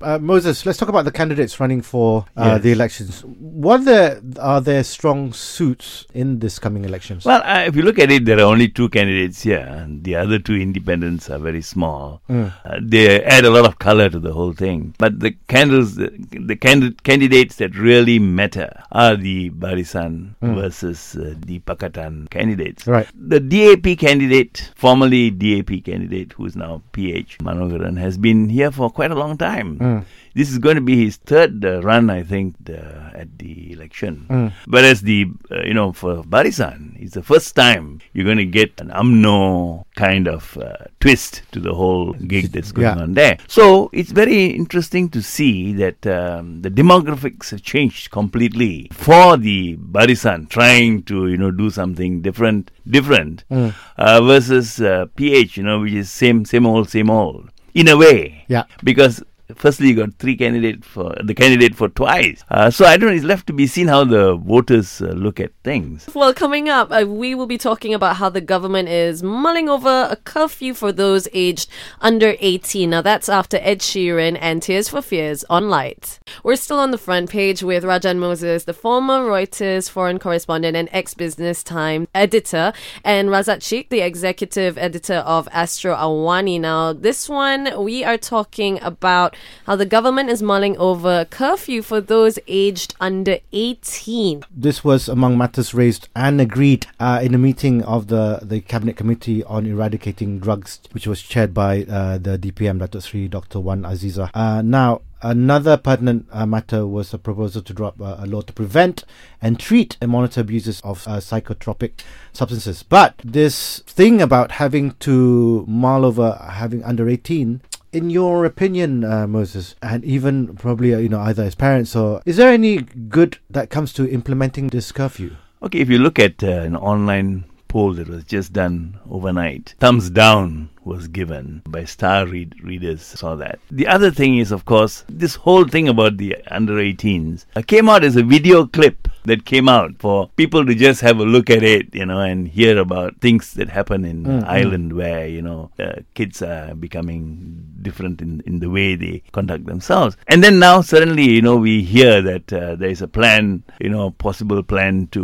Uh, 0.02 0.18
Moses, 0.18 0.66
let's 0.66 0.80
talk 0.80 0.90
about 0.90 1.06
the 1.06 1.12
candidates 1.12 1.60
running 1.60 1.82
for 1.84 2.26
uh, 2.36 2.54
Yes. 2.58 2.62
the 2.64 2.72
elections. 2.72 3.22
What 3.22 3.86
there, 3.86 4.22
are 4.40 4.60
their 4.60 4.84
strong 4.84 5.34
suits 5.34 6.08
in 6.16 6.40
this 6.40 6.58
coming 6.58 6.84
elections? 6.84 7.26
Well, 7.26 7.44
uh, 7.46 7.66
if 7.68 7.76
you 7.76 7.84
look 7.84 8.00
at 8.00 8.10
it, 8.12 8.26
there 8.26 8.40
are 8.40 8.50
only 8.50 8.70
two 8.70 8.90
candidates 8.90 9.44
here. 9.44 9.60
and 9.70 10.04
The 10.04 10.16
other 10.16 10.40
two 10.40 10.56
independents 10.56 11.30
are 11.30 11.38
very 11.40 11.62
small. 11.62 12.22
Uh, 12.28 12.50
they 12.82 13.24
add 13.24 13.46
a 13.46 13.52
lot 13.52 13.66
of 13.66 13.78
color 13.78 14.10
to 14.10 14.20
the 14.20 14.34
whole 14.34 14.54
thing. 14.54 14.96
But 14.98 15.20
the 15.20 15.36
candles, 15.48 15.94
the, 15.96 16.10
the 16.32 16.56
candid- 16.56 17.04
candidates 17.04 17.58
that 17.58 17.76
really 17.76 18.18
matter 18.18 18.82
are 18.92 19.16
the 19.16 19.52
Barisan 19.52 20.34
versus 20.42 21.16
uh, 21.16 21.36
the 21.38 21.60
Pakatan 21.60 22.28
candidates. 22.32 22.47
Right. 22.88 23.08
The 23.14 23.40
DAP 23.40 23.98
candidate, 23.98 24.72
formerly 24.76 25.30
DAP 25.30 25.84
candidate, 25.84 26.34
who 26.34 26.46
is 26.46 26.56
now 26.56 26.82
PH 26.92 27.40
Manogaran, 27.40 27.98
has 27.98 28.18
been 28.18 28.50
here 28.50 28.72
for 28.72 28.90
quite 28.90 29.12
a 29.12 29.16
long 29.16 29.38
time. 29.38 29.78
Hmm. 29.78 30.00
This 30.38 30.50
is 30.54 30.60
going 30.66 30.76
to 30.76 30.86
be 30.92 30.98
his 31.06 31.16
third 31.32 31.66
uh, 31.66 31.82
run, 31.82 32.06
I 32.20 32.22
think, 32.32 32.56
uh, 32.70 33.10
at 33.22 33.30
the 33.40 33.72
election. 33.76 34.14
Mm. 34.30 34.50
Whereas 34.74 35.02
the, 35.02 35.26
uh, 35.52 35.64
you 35.70 35.74
know, 35.74 35.92
for 36.02 36.14
Barisan, 36.34 36.80
it's 37.02 37.16
the 37.20 37.24
first 37.32 37.56
time 37.56 37.84
you're 38.14 38.26
going 38.32 38.38
to 38.48 38.52
get 38.60 38.80
an 38.80 38.90
UMNO 38.90 39.84
kind 39.96 40.28
of 40.28 40.56
uh, 40.58 40.76
twist 41.00 41.42
to 41.54 41.60
the 41.60 41.74
whole 41.74 42.14
gig 42.14 42.46
that's 42.54 42.72
going 42.72 42.86
Yeah. 42.98 43.04
on 43.04 43.14
there. 43.22 43.36
So 43.48 43.90
it's 44.00 44.12
very 44.12 44.42
interesting 44.62 45.10
to 45.16 45.22
see 45.36 45.74
that 45.84 46.06
um, 46.06 46.62
the 46.62 46.70
demographics 46.70 47.50
have 47.52 47.64
changed 47.64 48.12
completely 48.12 48.90
for 48.92 49.38
the 49.38 49.76
Barisan 49.78 50.50
trying 50.50 51.04
to, 51.10 51.28
you 51.28 51.38
know, 51.38 51.52
do 51.52 51.70
something 51.72 52.22
different, 52.22 52.70
different 52.96 53.44
Mm. 53.50 53.74
uh, 53.98 54.22
versus 54.22 54.80
uh, 54.82 55.06
PH, 55.16 55.58
you 55.58 55.64
know, 55.64 55.80
which 55.82 55.94
is 55.94 56.12
same, 56.12 56.46
same 56.46 56.66
old, 56.68 56.90
same 56.90 57.10
old. 57.10 57.50
In 57.74 57.88
a 57.88 57.96
way, 57.98 58.46
Yeah. 58.48 58.64
because 58.84 59.24
firstly 59.56 59.90
you 59.90 59.96
got 59.96 60.14
three 60.16 60.36
candidate 60.36 60.84
for 60.84 61.16
the 61.24 61.34
candidate 61.34 61.76
for 61.76 61.90
twice. 61.90 62.44
Uh, 62.50 62.70
so 62.70 62.86
I 62.86 62.98
don't 62.98 63.10
know. 63.10 63.16
It's 63.16 63.24
left 63.26 63.48
to 63.48 63.54
be 63.54 63.68
seen 63.68 63.88
how 63.88 64.04
the 64.04 64.36
voters 64.36 65.02
uh, 65.02 65.08
look 65.08 65.40
at 65.40 65.52
things. 65.64 66.10
Well, 66.14 66.34
coming 66.34 66.70
up, 66.70 66.92
uh, 66.92 67.06
we 67.08 67.36
will 67.36 67.48
be 67.48 67.58
talking 67.58 67.94
about 67.94 68.18
how 68.18 68.30
the 68.30 68.42
government 68.42 68.90
is 68.90 69.24
mulling 69.24 69.70
over 69.70 70.08
a 70.10 70.16
curfew 70.16 70.74
for 70.74 70.92
those 70.92 71.28
aged 71.34 71.70
under 72.02 72.36
18. 72.40 72.90
Now, 72.90 73.02
that's 73.02 73.30
after 73.30 73.58
Ed 73.62 73.80
Sheeran 73.80 74.38
and 74.40 74.62
Tears 74.62 74.90
for 74.90 75.02
Fears 75.02 75.44
on 75.50 75.70
Lite. 75.70 76.20
We're 76.44 76.56
still 76.56 76.80
on 76.80 76.92
the 76.92 76.98
front 76.98 77.30
page 77.30 77.64
with 77.64 77.84
Rajan 77.84 78.18
Moses, 78.18 78.66
the 78.66 78.74
former 78.74 79.20
Reuters 79.20 79.90
foreign 79.90 80.20
correspondent 80.20 80.76
and 80.76 80.90
ex 80.92 81.14
Business 81.14 81.64
Time 81.64 82.08
editor, 82.14 82.74
and 83.04 83.30
Razak 83.30 83.62
Chik, 83.62 83.90
the 83.90 84.02
executive 84.02 84.78
editor 84.78 85.16
of 85.16 85.48
Astro 85.52 85.96
Awani. 85.96 86.60
Now, 86.60 86.94
this 86.94 87.30
one, 87.30 87.84
we 87.84 88.04
are 88.04 88.18
talking 88.18 88.82
about 88.82 89.37
how 89.66 89.76
the 89.76 89.86
government 89.86 90.30
is 90.30 90.42
mulling 90.42 90.78
over 90.78 91.26
curfew 91.26 91.82
for 91.82 92.00
those 92.00 92.40
aged 92.48 92.96
under 93.00 93.38
18. 93.52 94.44
This 94.50 94.84
was 94.84 95.10
among 95.10 95.38
matters 95.38 95.74
raised 95.74 96.08
and 96.16 96.40
agreed 96.40 96.88
uh, 97.00 97.20
in 97.22 97.36
a 97.36 97.38
meeting 97.38 97.84
of 97.84 98.08
the, 98.08 98.40
the 98.42 98.62
Cabinet 98.62 98.96
Committee 98.96 99.44
on 99.44 99.66
Eradicating 99.66 100.40
Drugs, 100.40 100.80
which 100.94 101.06
was 101.06 101.22
chaired 101.22 101.54
by 101.54 101.84
uh, 101.84 102.18
the 102.18 102.38
DPM, 102.38 102.80
Datuk 102.80 103.04
Sri 103.04 103.28
Dr. 103.28 103.60
Wan 103.60 103.82
Azizah. 103.82 104.30
Uh, 104.34 104.62
now, 104.62 105.02
another 105.22 105.78
pertinent 105.78 106.28
uh, 106.32 106.46
matter 106.46 106.86
was 106.86 107.14
a 107.14 107.18
proposal 107.18 107.62
to 107.62 107.74
drop 107.74 108.00
uh, 108.02 108.18
a 108.20 108.26
law 108.26 108.42
to 108.42 108.54
prevent 108.54 109.04
and 109.42 109.60
treat 109.60 109.98
and 110.02 110.12
monitor 110.12 110.42
abuses 110.42 110.82
of 110.82 111.08
uh, 111.08 111.18
psychotropic 111.18 111.92
substances. 112.34 112.84
But 112.84 113.16
this 113.24 113.80
thing 113.80 114.22
about 114.22 114.52
having 114.52 114.92
to 115.00 115.66
mull 115.68 116.06
over 116.06 116.40
having 116.52 116.84
under 116.84 117.10
18 117.10 117.62
in 117.92 118.10
your 118.10 118.46
opinion, 118.46 119.04
uh, 119.04 119.28
Moses, 119.28 119.76
and 119.82 120.04
even 120.04 120.56
probably 120.56 120.94
uh, 120.94 121.00
you 121.00 121.10
know 121.10 121.20
either 121.22 121.44
as 121.44 121.56
parents 121.56 121.96
or 121.96 122.22
is 122.26 122.38
there 122.38 122.52
any 122.52 122.78
good 122.78 123.38
that 123.50 123.70
comes 123.70 123.94
to 123.94 124.10
implementing 124.10 124.68
this 124.68 124.92
curfew? 124.92 125.36
Okay, 125.62 125.80
if 125.80 125.90
you 125.90 125.98
look 125.98 126.20
at 126.20 126.44
uh, 126.44 126.48
an 126.48 126.76
online 126.76 127.46
poll 127.68 127.94
that 127.94 128.08
was 128.08 128.24
just 128.24 128.54
done 128.54 129.00
overnight, 129.10 129.76
thumbs 129.80 130.10
down 130.10 130.70
was 130.88 131.08
given 131.08 131.62
by 131.68 131.84
star 131.86 132.26
read- 132.26 132.56
readers. 132.64 133.02
Saw 133.22 133.36
that. 133.36 133.60
The 133.70 133.88
other 133.88 134.12
thing 134.12 134.38
is, 134.38 134.52
of 134.52 134.66
course, 134.66 135.04
this 135.10 135.36
whole 135.36 135.66
thing 135.68 135.88
about 135.90 136.18
the 136.18 136.38
under 136.50 136.76
18s 136.76 137.46
uh, 137.56 137.62
came 137.62 137.90
out 137.90 138.04
as 138.04 138.16
a 138.16 138.24
video 138.24 138.66
clip 138.66 139.08
that 139.26 139.44
came 139.46 139.68
out 139.68 139.92
for 140.00 140.30
people 140.38 140.66
to 140.66 140.74
just 140.74 141.02
have 141.02 141.20
a 141.20 141.26
look 141.26 141.50
at 141.50 141.62
it, 141.62 141.94
you 141.94 142.06
know, 142.06 142.22
and 142.22 142.48
hear 142.48 142.78
about 142.78 143.20
things 143.20 143.54
that 143.56 143.70
happen 143.70 144.06
in 144.06 144.24
Mm, 144.24 144.42
mm. 144.42 144.48
Ireland 144.48 144.94
where 144.94 145.28
you 145.28 145.42
know 145.42 145.70
uh, 145.80 145.98
kids 146.16 146.42
are 146.42 146.74
becoming 146.76 147.64
different 147.82 148.22
in 148.22 148.42
in 148.46 148.60
the 148.60 148.70
way 148.70 148.96
they 148.96 149.22
conduct 149.34 149.66
themselves. 149.66 150.16
And 150.28 150.44
then 150.44 150.60
now 150.60 150.82
suddenly, 150.82 151.28
you 151.30 151.42
know, 151.42 151.58
we 151.58 151.84
hear 151.84 152.22
that 152.22 152.52
uh, 152.54 152.76
there 152.76 152.90
is 152.90 153.02
a 153.02 153.08
plan, 153.08 153.64
you 153.80 153.90
know, 153.90 154.12
possible 154.12 154.64
plan 154.64 155.08
to 155.12 155.24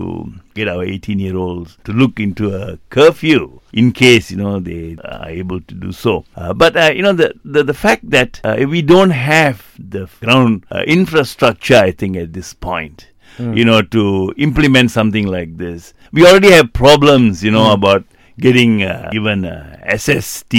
get 0.53 0.67
our 0.67 0.83
18 0.83 1.17
year 1.19 1.35
olds 1.35 1.77
to 1.85 1.91
look 1.93 2.19
into 2.19 2.53
a 2.55 2.77
curfew 2.89 3.59
in 3.73 3.91
case 3.91 4.29
you 4.29 4.37
know 4.37 4.59
they 4.59 4.95
are 5.03 5.27
able 5.29 5.52
to 5.59 5.73
do 5.75 5.91
so. 5.91 6.25
Uh, 6.35 6.53
but 6.53 6.75
uh, 6.77 6.91
you 6.95 7.01
know 7.01 7.13
the, 7.13 7.33
the 7.43 7.63
the 7.63 7.73
fact 7.73 8.09
that 8.09 8.39
uh, 8.43 8.57
we 8.67 8.81
don't 8.81 9.11
have 9.11 9.73
the 9.79 10.09
ground 10.21 10.65
uh, 10.71 10.83
infrastructure, 10.87 11.77
I 11.77 11.91
think 11.91 12.17
at 12.17 12.33
this 12.33 12.53
point, 12.53 13.07
you 13.39 13.65
know, 13.65 13.81
to 13.81 14.33
implement 14.37 14.91
something 14.91 15.25
like 15.27 15.57
this, 15.57 15.93
we 16.11 16.25
already 16.25 16.51
have 16.51 16.71
problems, 16.73 17.43
you 17.43 17.51
know, 17.51 17.73
about 17.73 18.05
getting 18.39 18.83
uh, 18.83 19.09
even 19.13 19.45
uh, 19.45 19.77
SST 19.97 20.53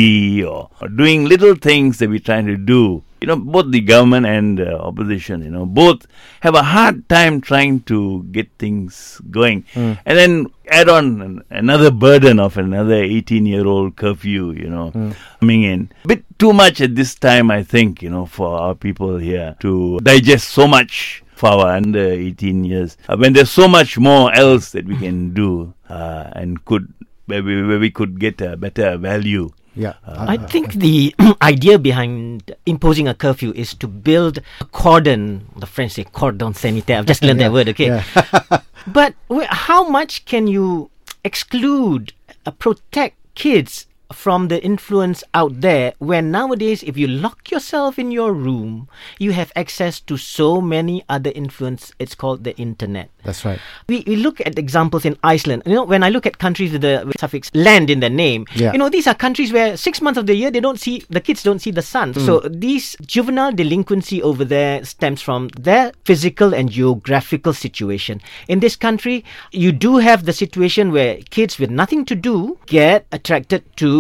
or, 0.45 0.71
or 0.81 0.89
doing 0.89 1.25
little 1.25 1.55
things 1.55 1.99
that 1.99 2.09
we're 2.09 2.19
trying 2.19 2.47
to 2.47 2.57
do. 2.57 3.03
You 3.25 3.29
know, 3.33 3.37
both 3.41 3.71
the 3.73 3.81
government 3.81 4.27
and 4.29 4.61
uh, 4.61 4.77
opposition, 4.85 5.41
you 5.43 5.49
know, 5.49 5.65
both 5.65 6.05
have 6.45 6.55
a 6.55 6.63
hard 6.63 7.09
time 7.09 7.41
trying 7.41 7.81
to 7.89 8.23
get 8.37 8.51
things 8.59 9.17
going. 9.31 9.65
And 10.05 10.19
then 10.21 10.47
add 10.69 10.91
on 10.93 11.21
an, 11.23 11.43
another 11.49 11.91
burden 11.91 12.39
of 12.39 12.59
another 12.61 13.01
18 13.01 13.47
year 13.47 13.65
old 13.67 13.97
curfew, 13.97 14.53
you 14.53 14.69
know, 14.69 14.93
coming 15.41 15.63
in. 15.65 15.89
A 16.05 16.09
bit 16.09 16.25
too 16.39 16.53
much 16.53 16.83
at 16.85 16.95
this 17.01 17.15
time, 17.15 17.51
I 17.51 17.63
think, 17.65 18.03
you 18.03 18.11
know, 18.11 18.27
for 18.27 18.59
our 18.61 18.75
people 18.75 19.17
here 19.17 19.57
to 19.61 19.99
digest 20.05 20.51
so 20.51 20.69
much 20.69 21.23
for 21.33 21.49
our 21.49 21.77
under 21.81 22.05
18 22.13 22.65
years 22.65 22.97
uh, 23.09 23.17
when 23.17 23.33
there's 23.33 23.51
so 23.51 23.67
much 23.67 23.97
more 23.99 24.33
else 24.35 24.71
that 24.73 24.85
we 24.85 24.97
can 25.01 25.33
do 25.33 25.73
uh, 25.89 26.29
and 26.37 26.65
could 26.67 26.93
where 27.27 27.43
we, 27.43 27.65
where 27.67 27.79
we 27.81 27.91
could 27.91 28.21
get 28.21 28.41
a 28.41 28.57
better 28.57 28.99
value. 28.99 29.49
Yeah, 29.77 29.95
I 30.07 30.37
think 30.37 30.75
the 30.75 31.15
idea 31.43 31.79
behind 31.79 32.55
imposing 32.65 33.09
a 33.09 33.15
curfew 33.15 33.53
is 33.57 33.75
to 33.75 33.89
build 33.89 34.39
a 34.61 34.65
cordon. 34.67 35.47
The 35.57 35.67
French 35.67 35.93
say 35.93 36.05
cordon 36.05 36.55
sanitaire. 36.55 36.99
I've 36.99 37.07
just 37.07 37.23
learned 37.23 37.41
that 37.41 37.53
word. 37.53 37.69
Okay, 37.71 37.87
Yeah. 37.87 38.61
but 38.87 39.15
how 39.51 39.89
much 39.89 40.25
can 40.27 40.47
you 40.47 40.91
exclude, 41.25 42.13
uh, 42.47 42.53
protect 42.53 43.17
kids 43.35 43.87
from 44.15 44.49
the 44.49 44.63
influence 44.65 45.23
out 45.35 45.61
there 45.61 45.93
when 45.99 46.31
nowadays 46.31 46.83
if 46.83 46.97
you 46.97 47.07
lock 47.07 47.51
yourself 47.51 47.99
in 47.99 48.11
your 48.11 48.33
room 48.33 48.89
you 49.19 49.33
have 49.33 49.53
access 49.57 50.01
to 50.01 50.17
so 50.17 50.61
many 50.61 51.03
other 51.09 51.33
influence 51.35 51.93
it's 51.99 52.15
called 52.15 52.45
the 52.45 52.57
internet 52.57 53.11
That's 53.25 53.45
right. 53.45 53.59
we, 53.89 54.05
we 54.07 54.17
look 54.17 54.41
at 54.41 54.59
examples 54.59 55.05
in 55.05 55.17
Iceland. 55.25 55.63
You 55.67 55.75
know, 55.75 55.85
when 55.85 56.03
I 56.03 56.11
look 56.11 56.27
at 56.27 56.39
countries 56.39 56.73
with 56.73 56.83
the 56.83 57.03
with 57.07 57.19
suffix 57.19 57.51
land 57.55 57.89
in 57.95 58.01
their 58.05 58.11
name, 58.25 58.45
Yeah. 58.55 58.73
you 58.73 58.79
know, 58.79 58.91
these 58.91 59.07
are 59.11 59.15
countries 59.15 59.51
where 59.57 59.77
six 59.77 60.01
months 60.05 60.19
of 60.21 60.27
the 60.27 60.37
year 60.41 60.51
they 60.51 60.61
don't 60.61 60.79
see 60.79 60.95
the 61.09 61.23
kids 61.29 61.43
don't 61.43 61.61
see 61.65 61.73
the 61.73 61.87
sun. 61.95 62.13
Mm. 62.13 62.27
So 62.27 62.33
these 62.65 62.97
juvenile 63.15 63.53
delinquency 63.63 64.19
over 64.31 64.45
there 64.45 64.85
stems 64.85 65.23
from 65.23 65.49
their 65.69 65.93
physical 66.05 66.53
and 66.55 66.69
geographical 66.71 67.55
situation. 67.55 68.21
In 68.47 68.61
this 68.61 68.77
country, 68.77 69.25
you 69.65 69.73
do 69.73 69.97
have 70.09 70.25
the 70.29 70.37
situation 70.45 70.93
where 70.93 71.17
kids 71.31 71.59
with 71.59 71.71
nothing 71.81 72.05
to 72.13 72.15
do 72.15 72.59
get 72.67 73.07
attracted 73.11 73.65
to 73.83 73.91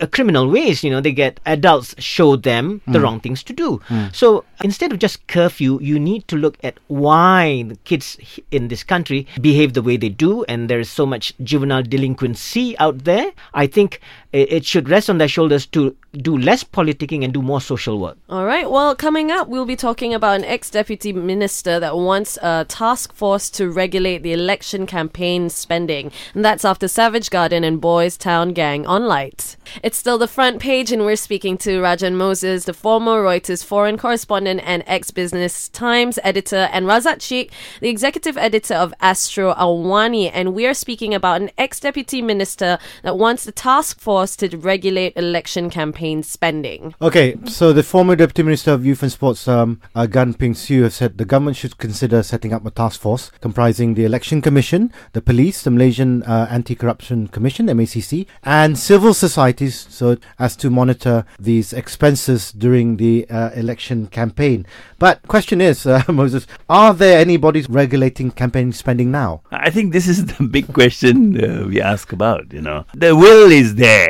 uh, 0.00 0.06
criminal 0.16 0.46
ways. 0.56 0.82
You 0.84 0.90
know, 0.92 1.00
they 1.00 1.12
get 1.12 1.40
adults 1.46 1.94
show 1.98 2.36
them 2.36 2.80
the 2.86 3.00
wrong 3.02 3.18
things 3.20 3.42
to 3.48 3.52
do. 3.52 3.80
So 4.12 4.44
instead 4.62 4.92
of 4.92 4.98
just 4.98 5.26
curfew, 5.26 5.78
you 5.80 5.98
need 6.10 6.22
to 6.28 6.36
look 6.36 6.56
at 6.68 6.74
why 6.88 7.64
the 7.70 7.76
kids 7.88 8.16
in 8.50 8.68
this 8.68 8.82
country 8.84 9.26
behave 9.40 9.72
the 9.72 9.84
way 9.88 9.96
they 9.96 10.12
do, 10.26 10.32
and 10.50 10.68
there 10.70 10.80
is 10.80 10.90
so 10.90 11.04
much 11.06 11.32
juvenile 11.42 11.82
delinquency 11.82 12.66
out 12.78 13.04
there. 13.04 13.28
I 13.54 13.66
think 13.66 14.00
it 14.32 14.64
should 14.66 14.90
rest 14.90 15.08
on 15.08 15.16
their 15.16 15.28
shoulders 15.28 15.64
to 15.64 15.96
do 16.12 16.36
less 16.36 16.62
politicking 16.62 17.24
and 17.24 17.32
do 17.32 17.40
more 17.40 17.60
social 17.60 17.98
work. 17.98 18.18
All 18.28 18.44
right. 18.44 18.70
Well, 18.70 18.94
coming 18.94 19.30
up, 19.30 19.48
we'll 19.48 19.64
be 19.64 19.76
talking 19.76 20.12
about 20.12 20.36
an 20.36 20.44
ex 20.44 20.68
deputy 20.70 21.14
minister 21.14 21.80
that 21.80 21.96
wants 21.96 22.38
a 22.42 22.66
task 22.68 23.14
force 23.14 23.48
to 23.50 23.70
regulate 23.70 24.22
the 24.22 24.34
election 24.34 24.86
campaign 24.86 25.48
spending. 25.48 26.12
And 26.34 26.44
that's 26.44 26.64
after 26.64 26.88
Savage 26.88 27.30
Garden 27.30 27.64
and 27.64 27.80
Boys 27.80 28.18
Town 28.18 28.52
Gang 28.52 28.86
on 28.86 29.06
Lite. 29.06 29.56
It's 29.82 29.96
still 29.96 30.18
the 30.18 30.28
front 30.28 30.60
page, 30.60 30.92
and 30.92 31.06
we're 31.06 31.16
speaking 31.16 31.56
to 31.58 31.80
Rajan 31.80 32.14
Moses, 32.14 32.64
the 32.64 32.74
former 32.74 33.22
Reuters 33.22 33.64
foreign 33.64 33.96
correspondent 33.96 34.60
and 34.64 34.82
ex 34.86 35.10
Business 35.10 35.70
Times 35.70 36.18
editor, 36.22 36.68
and 36.72 36.84
Razak 36.84 37.20
Chik, 37.20 37.50
the 37.80 37.88
executive 37.88 38.36
editor 38.36 38.74
of 38.74 38.92
Astro 39.00 39.54
Awani. 39.54 40.30
And 40.32 40.54
we 40.54 40.66
are 40.66 40.74
speaking 40.74 41.14
about 41.14 41.40
an 41.40 41.50
ex 41.56 41.80
deputy 41.80 42.20
minister 42.20 42.78
that 43.02 43.16
wants 43.16 43.44
the 43.44 43.52
task 43.52 44.00
force 44.00 44.17
to 44.18 44.56
regulate 44.56 45.16
election 45.16 45.70
campaign 45.70 46.22
spending. 46.22 46.94
Okay, 47.00 47.36
so 47.46 47.72
the 47.72 47.82
former 47.82 48.16
Deputy 48.16 48.42
Minister 48.42 48.72
of 48.72 48.84
Youth 48.84 49.02
and 49.02 49.12
Sports, 49.12 49.46
um, 49.46 49.80
uh, 49.94 50.06
Gan 50.06 50.34
Ping 50.34 50.54
Sieu, 50.54 50.82
has 50.82 50.94
said 50.94 51.18
the 51.18 51.24
government 51.24 51.56
should 51.56 51.78
consider 51.78 52.22
setting 52.22 52.52
up 52.52 52.66
a 52.66 52.70
task 52.70 53.00
force 53.00 53.30
comprising 53.40 53.94
the 53.94 54.04
Election 54.04 54.42
Commission, 54.42 54.92
the 55.12 55.22
police, 55.22 55.62
the 55.62 55.70
Malaysian 55.70 56.22
uh, 56.24 56.48
Anti-Corruption 56.50 57.28
Commission 57.28 57.66
(MACC), 57.66 58.26
and 58.42 58.78
civil 58.78 59.14
societies, 59.14 59.86
so 59.88 60.16
as 60.38 60.56
to 60.56 60.70
monitor 60.70 61.24
these 61.38 61.72
expenses 61.72 62.52
during 62.52 62.96
the 62.96 63.28
uh, 63.30 63.50
election 63.50 64.06
campaign. 64.08 64.66
But 64.98 65.26
question 65.28 65.60
is, 65.60 65.86
uh, 65.86 66.02
Moses, 66.08 66.46
are 66.68 66.92
there 66.92 67.20
any 67.20 67.36
bodies 67.36 67.68
regulating 67.68 68.30
campaign 68.32 68.72
spending 68.72 69.10
now? 69.10 69.42
I 69.50 69.70
think 69.70 69.92
this 69.92 70.08
is 70.08 70.26
the 70.26 70.42
big 70.44 70.72
question 70.74 71.42
uh, 71.42 71.66
we 71.66 71.80
ask 71.80 72.12
about, 72.12 72.52
you 72.52 72.60
know. 72.60 72.84
The 72.94 73.14
will 73.14 73.50
is 73.50 73.76
there. 73.76 74.07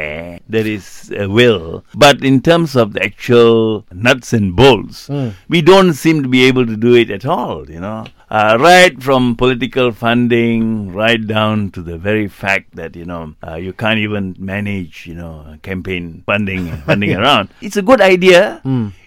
There 0.49 0.67
is 0.67 1.13
a 1.17 1.27
will. 1.29 1.85
But 1.95 2.25
in 2.25 2.41
terms 2.41 2.77
of 2.77 2.93
the 2.95 3.03
actual 3.03 3.85
nuts 3.93 4.33
and 4.33 4.55
bolts, 4.57 5.09
we 5.49 5.61
don't 5.63 5.93
seem 5.95 6.23
to 6.23 6.29
be 6.29 6.45
able 6.45 6.67
to 6.67 6.77
do 6.77 6.95
it 6.95 7.11
at 7.11 7.25
all, 7.27 7.69
you 7.71 7.81
know. 7.81 8.07
Uh, 8.31 8.59
right 8.61 9.03
from 9.03 9.35
political 9.37 9.91
funding, 9.91 10.93
right 10.93 11.27
down 11.27 11.71
to 11.71 11.81
the 11.81 11.97
very 11.97 12.29
fact 12.29 12.77
that 12.77 12.95
you 12.95 13.07
know 13.07 13.35
uh, 13.47 13.55
you 13.55 13.73
can't 13.73 13.99
even 13.99 14.37
manage, 14.39 15.07
you 15.07 15.15
know, 15.15 15.57
campaign 15.63 16.23
funding 16.27 16.67
funding 16.89 17.15
around. 17.17 17.49
It's 17.63 17.79
a 17.79 17.83
good 17.83 18.03
idea. 18.03 18.61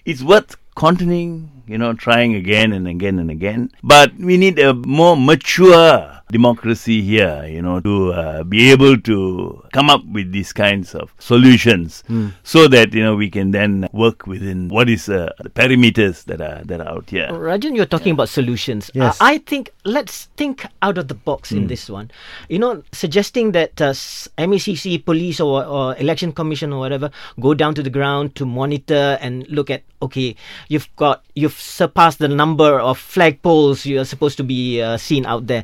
It's 0.04 0.22
worth 0.24 0.56
continuing, 0.74 1.62
you 1.68 1.78
know, 1.78 1.92
trying 1.92 2.34
again 2.34 2.72
and 2.72 2.88
again 2.88 3.20
and 3.20 3.30
again. 3.30 3.70
But 3.84 4.12
we 4.16 4.36
need 4.36 4.58
a 4.58 4.74
more 4.74 5.16
mature 5.16 6.21
democracy 6.32 7.02
here, 7.02 7.44
you 7.46 7.60
know, 7.60 7.78
to 7.80 8.12
uh, 8.12 8.42
be 8.42 8.72
able 8.72 8.96
to 9.02 9.62
come 9.72 9.90
up 9.92 10.00
with 10.08 10.32
these 10.32 10.52
kinds 10.52 10.94
of 10.96 11.12
solutions, 11.20 12.02
so 12.42 12.66
that 12.68 12.92
you 12.96 13.04
know 13.04 13.14
we 13.14 13.28
can 13.28 13.52
then 13.52 13.86
work 13.92 14.26
within 14.26 14.68
what 14.68 14.88
is 14.88 15.08
uh, 15.08 15.30
the 15.44 15.50
perimeters 15.50 16.24
that 16.24 16.40
are 16.40 16.64
that 16.64 16.80
are 16.80 16.88
out 16.88 17.10
here. 17.10 17.28
Rajan, 17.28 17.76
you're 17.76 17.86
talking 17.86 18.12
about 18.16 18.28
solutions. 18.32 18.90
Yes. 18.94 19.20
Uh, 19.20 19.24
I 19.24 19.38
think 19.44 19.70
let's 19.84 20.32
think 20.40 20.64
out 20.80 20.96
of 20.96 21.08
the 21.12 21.14
box 21.14 21.52
in 21.52 21.68
this 21.68 21.90
one. 21.92 22.10
You 22.48 22.58
know, 22.58 22.82
suggesting 22.92 23.52
that 23.52 23.80
uh, 23.80 23.92
MACC, 24.38 25.04
police, 25.04 25.38
or, 25.40 25.64
or 25.64 25.94
election 25.96 26.32
commission 26.32 26.72
or 26.72 26.80
whatever 26.80 27.10
go 27.40 27.52
down 27.54 27.74
to 27.76 27.82
the 27.82 27.90
ground 27.90 28.34
to 28.36 28.46
monitor 28.46 29.18
and 29.20 29.46
look 29.48 29.70
at. 29.70 29.82
Okay, 30.02 30.34
you've 30.66 30.88
got 30.96 31.22
you've 31.34 31.54
surpassed 31.54 32.18
the 32.18 32.26
number 32.26 32.80
of 32.80 32.98
flagpoles 32.98 33.86
you 33.86 34.00
are 34.00 34.04
supposed 34.04 34.36
to 34.36 34.42
be 34.42 34.82
uh, 34.82 34.96
seen 34.96 35.24
out 35.26 35.46
there. 35.46 35.62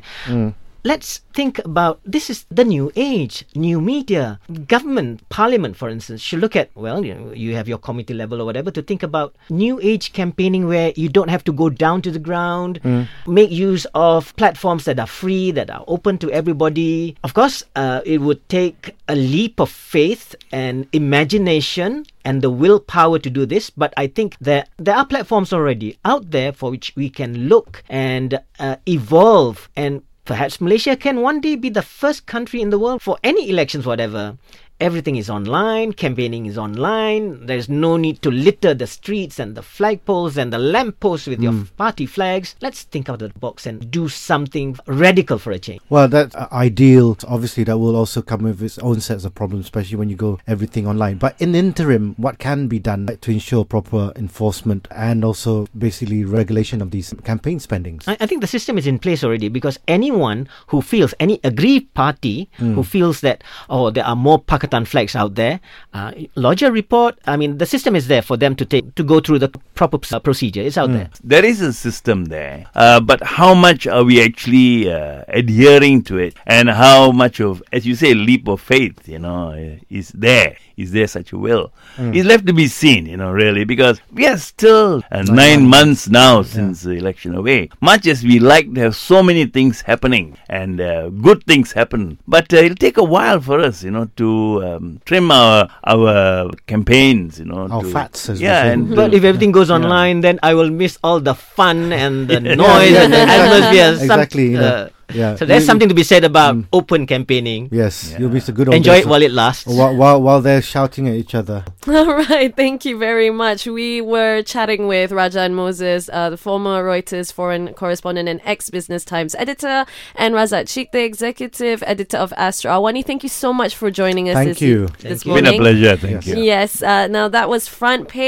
Let's 0.83 1.19
think 1.33 1.59
about 1.59 1.99
this 2.05 2.29
is 2.29 2.45
the 2.49 2.63
new 2.63 2.89
age, 2.95 3.43
new 3.53 3.81
media, 3.81 4.39
government, 4.67 5.27
parliament, 5.27 5.75
for 5.75 5.89
instance, 5.89 6.21
should 6.21 6.39
look 6.39 6.55
at 6.55 6.69
well, 6.73 7.03
you 7.03 7.13
know, 7.13 7.33
you 7.33 7.53
have 7.55 7.67
your 7.67 7.77
committee 7.77 8.13
level 8.13 8.41
or 8.41 8.45
whatever 8.45 8.71
to 8.71 8.81
think 8.81 9.03
about 9.03 9.35
new 9.49 9.79
age 9.81 10.13
campaigning 10.13 10.67
where 10.67 10.93
you 10.95 11.09
don't 11.09 11.27
have 11.27 11.43
to 11.43 11.51
go 11.51 11.69
down 11.69 12.01
to 12.03 12.11
the 12.11 12.19
ground, 12.19 12.79
make 13.27 13.51
use 13.51 13.85
of 13.93 14.33
platforms 14.37 14.85
that 14.85 14.99
are 14.99 15.07
free, 15.07 15.51
that 15.51 15.69
are 15.69 15.83
open 15.87 16.17
to 16.19 16.31
everybody. 16.31 17.17
Of 17.25 17.33
course, 17.33 17.61
uh, 17.75 17.99
it 18.05 18.21
would 18.21 18.47
take 18.47 18.95
a 19.09 19.15
leap 19.15 19.59
of 19.59 19.69
faith 19.69 20.33
and 20.51 20.87
imagination 20.93 22.05
and 22.23 22.41
the 22.41 22.49
willpower 22.49 23.19
to 23.19 23.29
do 23.29 23.45
this. 23.45 23.69
But 23.69 23.93
I 23.97 24.07
think 24.07 24.37
that 24.39 24.69
there 24.77 24.95
are 24.95 25.05
platforms 25.05 25.51
already 25.51 25.97
out 26.05 26.31
there 26.31 26.53
for 26.53 26.71
which 26.71 26.93
we 26.95 27.09
can 27.09 27.49
look 27.49 27.83
and 27.89 28.39
uh, 28.59 28.77
evolve 28.87 29.69
and 29.75 30.03
Perhaps 30.29 30.61
Malaysia 30.61 30.95
can 30.95 31.21
one 31.21 31.41
day 31.41 31.55
be 31.55 31.71
the 31.71 31.81
first 31.81 32.27
country 32.27 32.61
in 32.61 32.69
the 32.69 32.77
world 32.77 33.01
for 33.01 33.17
any 33.23 33.49
elections, 33.49 33.83
whatever. 33.83 34.37
Everything 34.79 35.17
is 35.17 35.29
online, 35.29 35.91
campaigning 35.91 36.45
is 36.45 36.57
online. 36.57 37.45
There's 37.45 37.67
no 37.67 37.97
need 37.97 38.21
to 38.21 38.31
litter 38.31 38.73
the 38.73 38.87
streets 38.87 39.37
and 39.37 39.53
the 39.53 39.61
flagpoles 39.61 40.37
and 40.37 40.53
the 40.53 40.57
lampposts 40.57 41.27
with 41.27 41.41
your 41.41 41.65
party 41.75 42.05
flags. 42.05 42.55
Let's 42.61 42.83
think 42.83 43.09
out 43.09 43.21
of 43.21 43.33
the 43.33 43.39
box 43.39 43.65
and 43.65 43.91
do 43.91 44.07
something 44.07 44.77
radical 44.85 45.37
for 45.37 45.51
a 45.51 45.59
change. 45.59 45.81
Well, 45.89 46.07
that's 46.07 46.33
uh, 46.33 46.47
ideal. 46.53 47.17
Obviously, 47.27 47.65
that 47.65 47.77
will 47.77 47.97
also 47.97 48.21
come 48.21 48.43
with 48.43 48.63
its 48.63 48.79
own 48.79 49.01
sets 49.01 49.25
of 49.25 49.35
problems, 49.35 49.65
especially 49.65 49.97
when 49.97 50.07
you 50.07 50.15
go 50.15 50.39
everything 50.47 50.87
online. 50.87 51.17
But 51.17 51.35
in 51.41 51.51
the 51.51 51.59
interim, 51.59 52.15
what 52.15 52.39
can 52.39 52.69
be 52.69 52.79
done 52.79 53.07
to 53.19 53.31
ensure 53.31 53.65
proper 53.65 54.13
enforcement 54.15 54.87
and 54.91 55.25
also 55.25 55.67
basically 55.77 56.23
regulation 56.23 56.81
of 56.81 56.91
these 56.91 57.13
campaign 57.25 57.59
spendings? 57.59 58.07
I, 58.07 58.15
I 58.21 58.25
think 58.27 58.39
the 58.39 58.47
system 58.47 58.77
is 58.77 58.87
in 58.87 58.97
place 58.97 59.25
already 59.25 59.49
because 59.49 59.77
anyone 59.89 60.47
who 60.67 60.81
feels, 60.81 61.13
any 61.19 61.41
aggrieved 61.43 61.93
party 61.95 62.49
who 62.59 62.81
feels 62.81 63.19
that, 63.21 63.43
oh, 63.69 63.89
there 63.89 64.05
are 64.05 64.15
more 64.15 64.39
Pakatan 64.69 64.87
flags 64.87 65.15
out 65.15 65.35
there, 65.35 65.59
uh, 65.93 66.11
lodge 66.35 66.61
a 66.63 66.71
report. 66.71 67.17
I 67.25 67.37
mean, 67.37 67.57
the 67.57 67.65
system 67.65 67.95
is 67.95 68.07
there 68.07 68.21
for 68.21 68.37
them 68.37 68.55
to 68.55 68.65
take, 68.65 68.95
to 68.95 69.03
go 69.03 69.19
through 69.19 69.39
the 69.39 69.49
proper 69.73 69.99
uh, 70.13 70.19
procedure. 70.19 70.61
It's 70.61 70.77
out 70.77 70.91
there. 70.91 71.09
There 71.23 71.43
is 71.45 71.61
a 71.61 71.73
system 71.73 72.25
there, 72.25 72.67
uh, 72.75 72.99
but 72.99 73.23
how 73.23 73.53
much 73.53 73.87
are 73.87 74.03
we 74.03 74.23
actually 74.23 74.91
uh, 74.91 75.23
adhering 75.27 76.03
to 76.03 76.17
it, 76.17 76.35
and 76.45 76.69
how 76.69 77.11
much 77.11 77.39
of, 77.39 77.63
as 77.71 77.85
you 77.85 77.95
say, 77.95 78.13
leap 78.13 78.47
of 78.47 78.61
faith, 78.61 79.07
you 79.07 79.19
know, 79.19 79.51
uh, 79.51 79.79
is 79.89 80.09
there? 80.09 80.57
Is 80.77 80.91
there 80.91 81.07
such 81.07 81.33
a 81.33 81.37
will? 81.37 81.73
It's 81.97 82.25
left 82.25 82.47
to 82.47 82.53
be 82.53 82.67
seen, 82.67 83.05
you 83.05 83.17
know, 83.17 83.31
really, 83.31 83.65
because 83.65 83.99
we 84.13 84.25
are 84.25 84.37
still 84.37 85.03
uh, 85.11 85.23
nine 85.23 85.67
months 85.67 86.07
now 86.07 86.41
since 86.41 86.83
the 86.83 86.91
election 86.91 87.35
away. 87.35 87.69
Much 87.81 88.07
as 88.07 88.23
we 88.23 88.39
like 88.39 88.73
to 88.75 88.79
have 88.79 88.95
so 88.95 89.21
many 89.21 89.45
things 89.45 89.81
happening 89.81 90.37
and 90.47 90.79
uh, 90.79 91.09
good 91.09 91.43
things 91.43 91.73
happen, 91.73 92.17
but 92.27 92.53
uh, 92.53 92.57
it'll 92.57 92.75
take 92.75 92.95
a 92.95 93.03
while 93.03 93.41
for 93.41 93.59
us, 93.59 93.83
you 93.83 93.91
know, 93.91 94.05
to 94.15 94.58
um, 94.63 94.99
trim 95.05 95.31
our 95.31 95.69
our 95.85 96.49
campaigns, 96.67 97.39
you 97.39 97.45
know, 97.45 97.67
Our 97.69 97.83
to- 97.83 97.91
fats, 97.91 98.29
as 98.29 98.41
yeah, 98.41 98.65
and 98.71 98.95
But 98.95 99.09
to- 99.09 99.17
if 99.17 99.23
everything 99.23 99.51
goes 99.51 99.69
online, 99.71 100.21
then 100.21 100.39
I 100.43 100.53
will 100.53 100.69
miss 100.69 100.97
all 101.03 101.19
the 101.19 101.33
fun 101.35 101.91
and 101.93 102.27
the 102.27 102.39
noise 102.55 102.91
yeah, 102.91 103.03
and 103.03 103.13
the 103.13 103.17
yeah, 103.17 103.25
yeah. 103.35 103.43
atmosphere. 103.43 103.95
Some- 103.95 104.19
Exactly, 104.19 104.51
you 104.51 104.57
know, 104.59 104.67
uh, 104.67 104.89
yeah. 105.13 105.35
So 105.35 105.45
there's 105.45 105.63
You- 105.63 105.67
something 105.67 105.89
to 105.89 105.95
be 105.95 106.03
said 106.03 106.23
about 106.23 106.57
open 106.73 107.05
campaigning. 107.07 107.69
Yes, 107.71 108.13
you'll 108.19 108.29
be 108.29 108.39
so 108.39 108.53
good. 108.53 108.73
Enjoy 108.73 108.95
it 108.97 109.05
while 109.05 109.21
it 109.21 109.31
lasts. 109.31 109.65
while, 109.65 109.95
while 109.95 110.21
while 110.21 110.41
they're 110.41 110.61
shouting 110.61 111.07
at 111.07 111.15
each 111.15 111.33
other. 111.35 111.63
All 111.87 112.15
right, 112.15 112.55
thank 112.55 112.85
you 112.85 112.97
very 112.97 113.29
much. 113.29 113.65
We 113.65 114.01
were 114.01 114.41
chatting 114.43 114.87
with 114.87 115.11
Rajan 115.11 115.53
Moses, 115.53 116.09
uh, 116.11 116.29
the 116.29 116.37
former 116.37 116.83
Reuters 116.83 117.31
foreign 117.33 117.73
correspondent 117.73 118.29
and 118.29 118.41
ex 118.45 118.69
Business 118.69 119.03
Times 119.05 119.35
editor, 119.35 119.85
and 120.15 120.33
Razak 120.35 120.67
Chik, 120.67 120.91
the 120.91 121.03
executive 121.03 121.83
editor 121.85 122.17
of 122.17 122.33
Astro. 122.37 122.71
Awani, 122.71 123.03
thank 123.05 123.23
you 123.23 123.29
so 123.29 123.53
much 123.53 123.75
for 123.75 123.89
joining 123.91 124.29
us 124.29 124.35
Thank 124.35 124.49
this, 124.49 124.61
you. 124.61 124.87
this 124.99 125.11
it's 125.11 125.23
been 125.23 125.45
a 125.47 125.57
pleasure. 125.57 125.95
Thank 125.97 126.25
Yes. 126.25 126.27
you. 126.27 126.43
Yes, 126.43 126.83
uh, 126.83 127.07
now 127.07 127.27
that 127.29 127.49
was 127.49 127.67
front 127.67 128.07
page. 128.07 128.19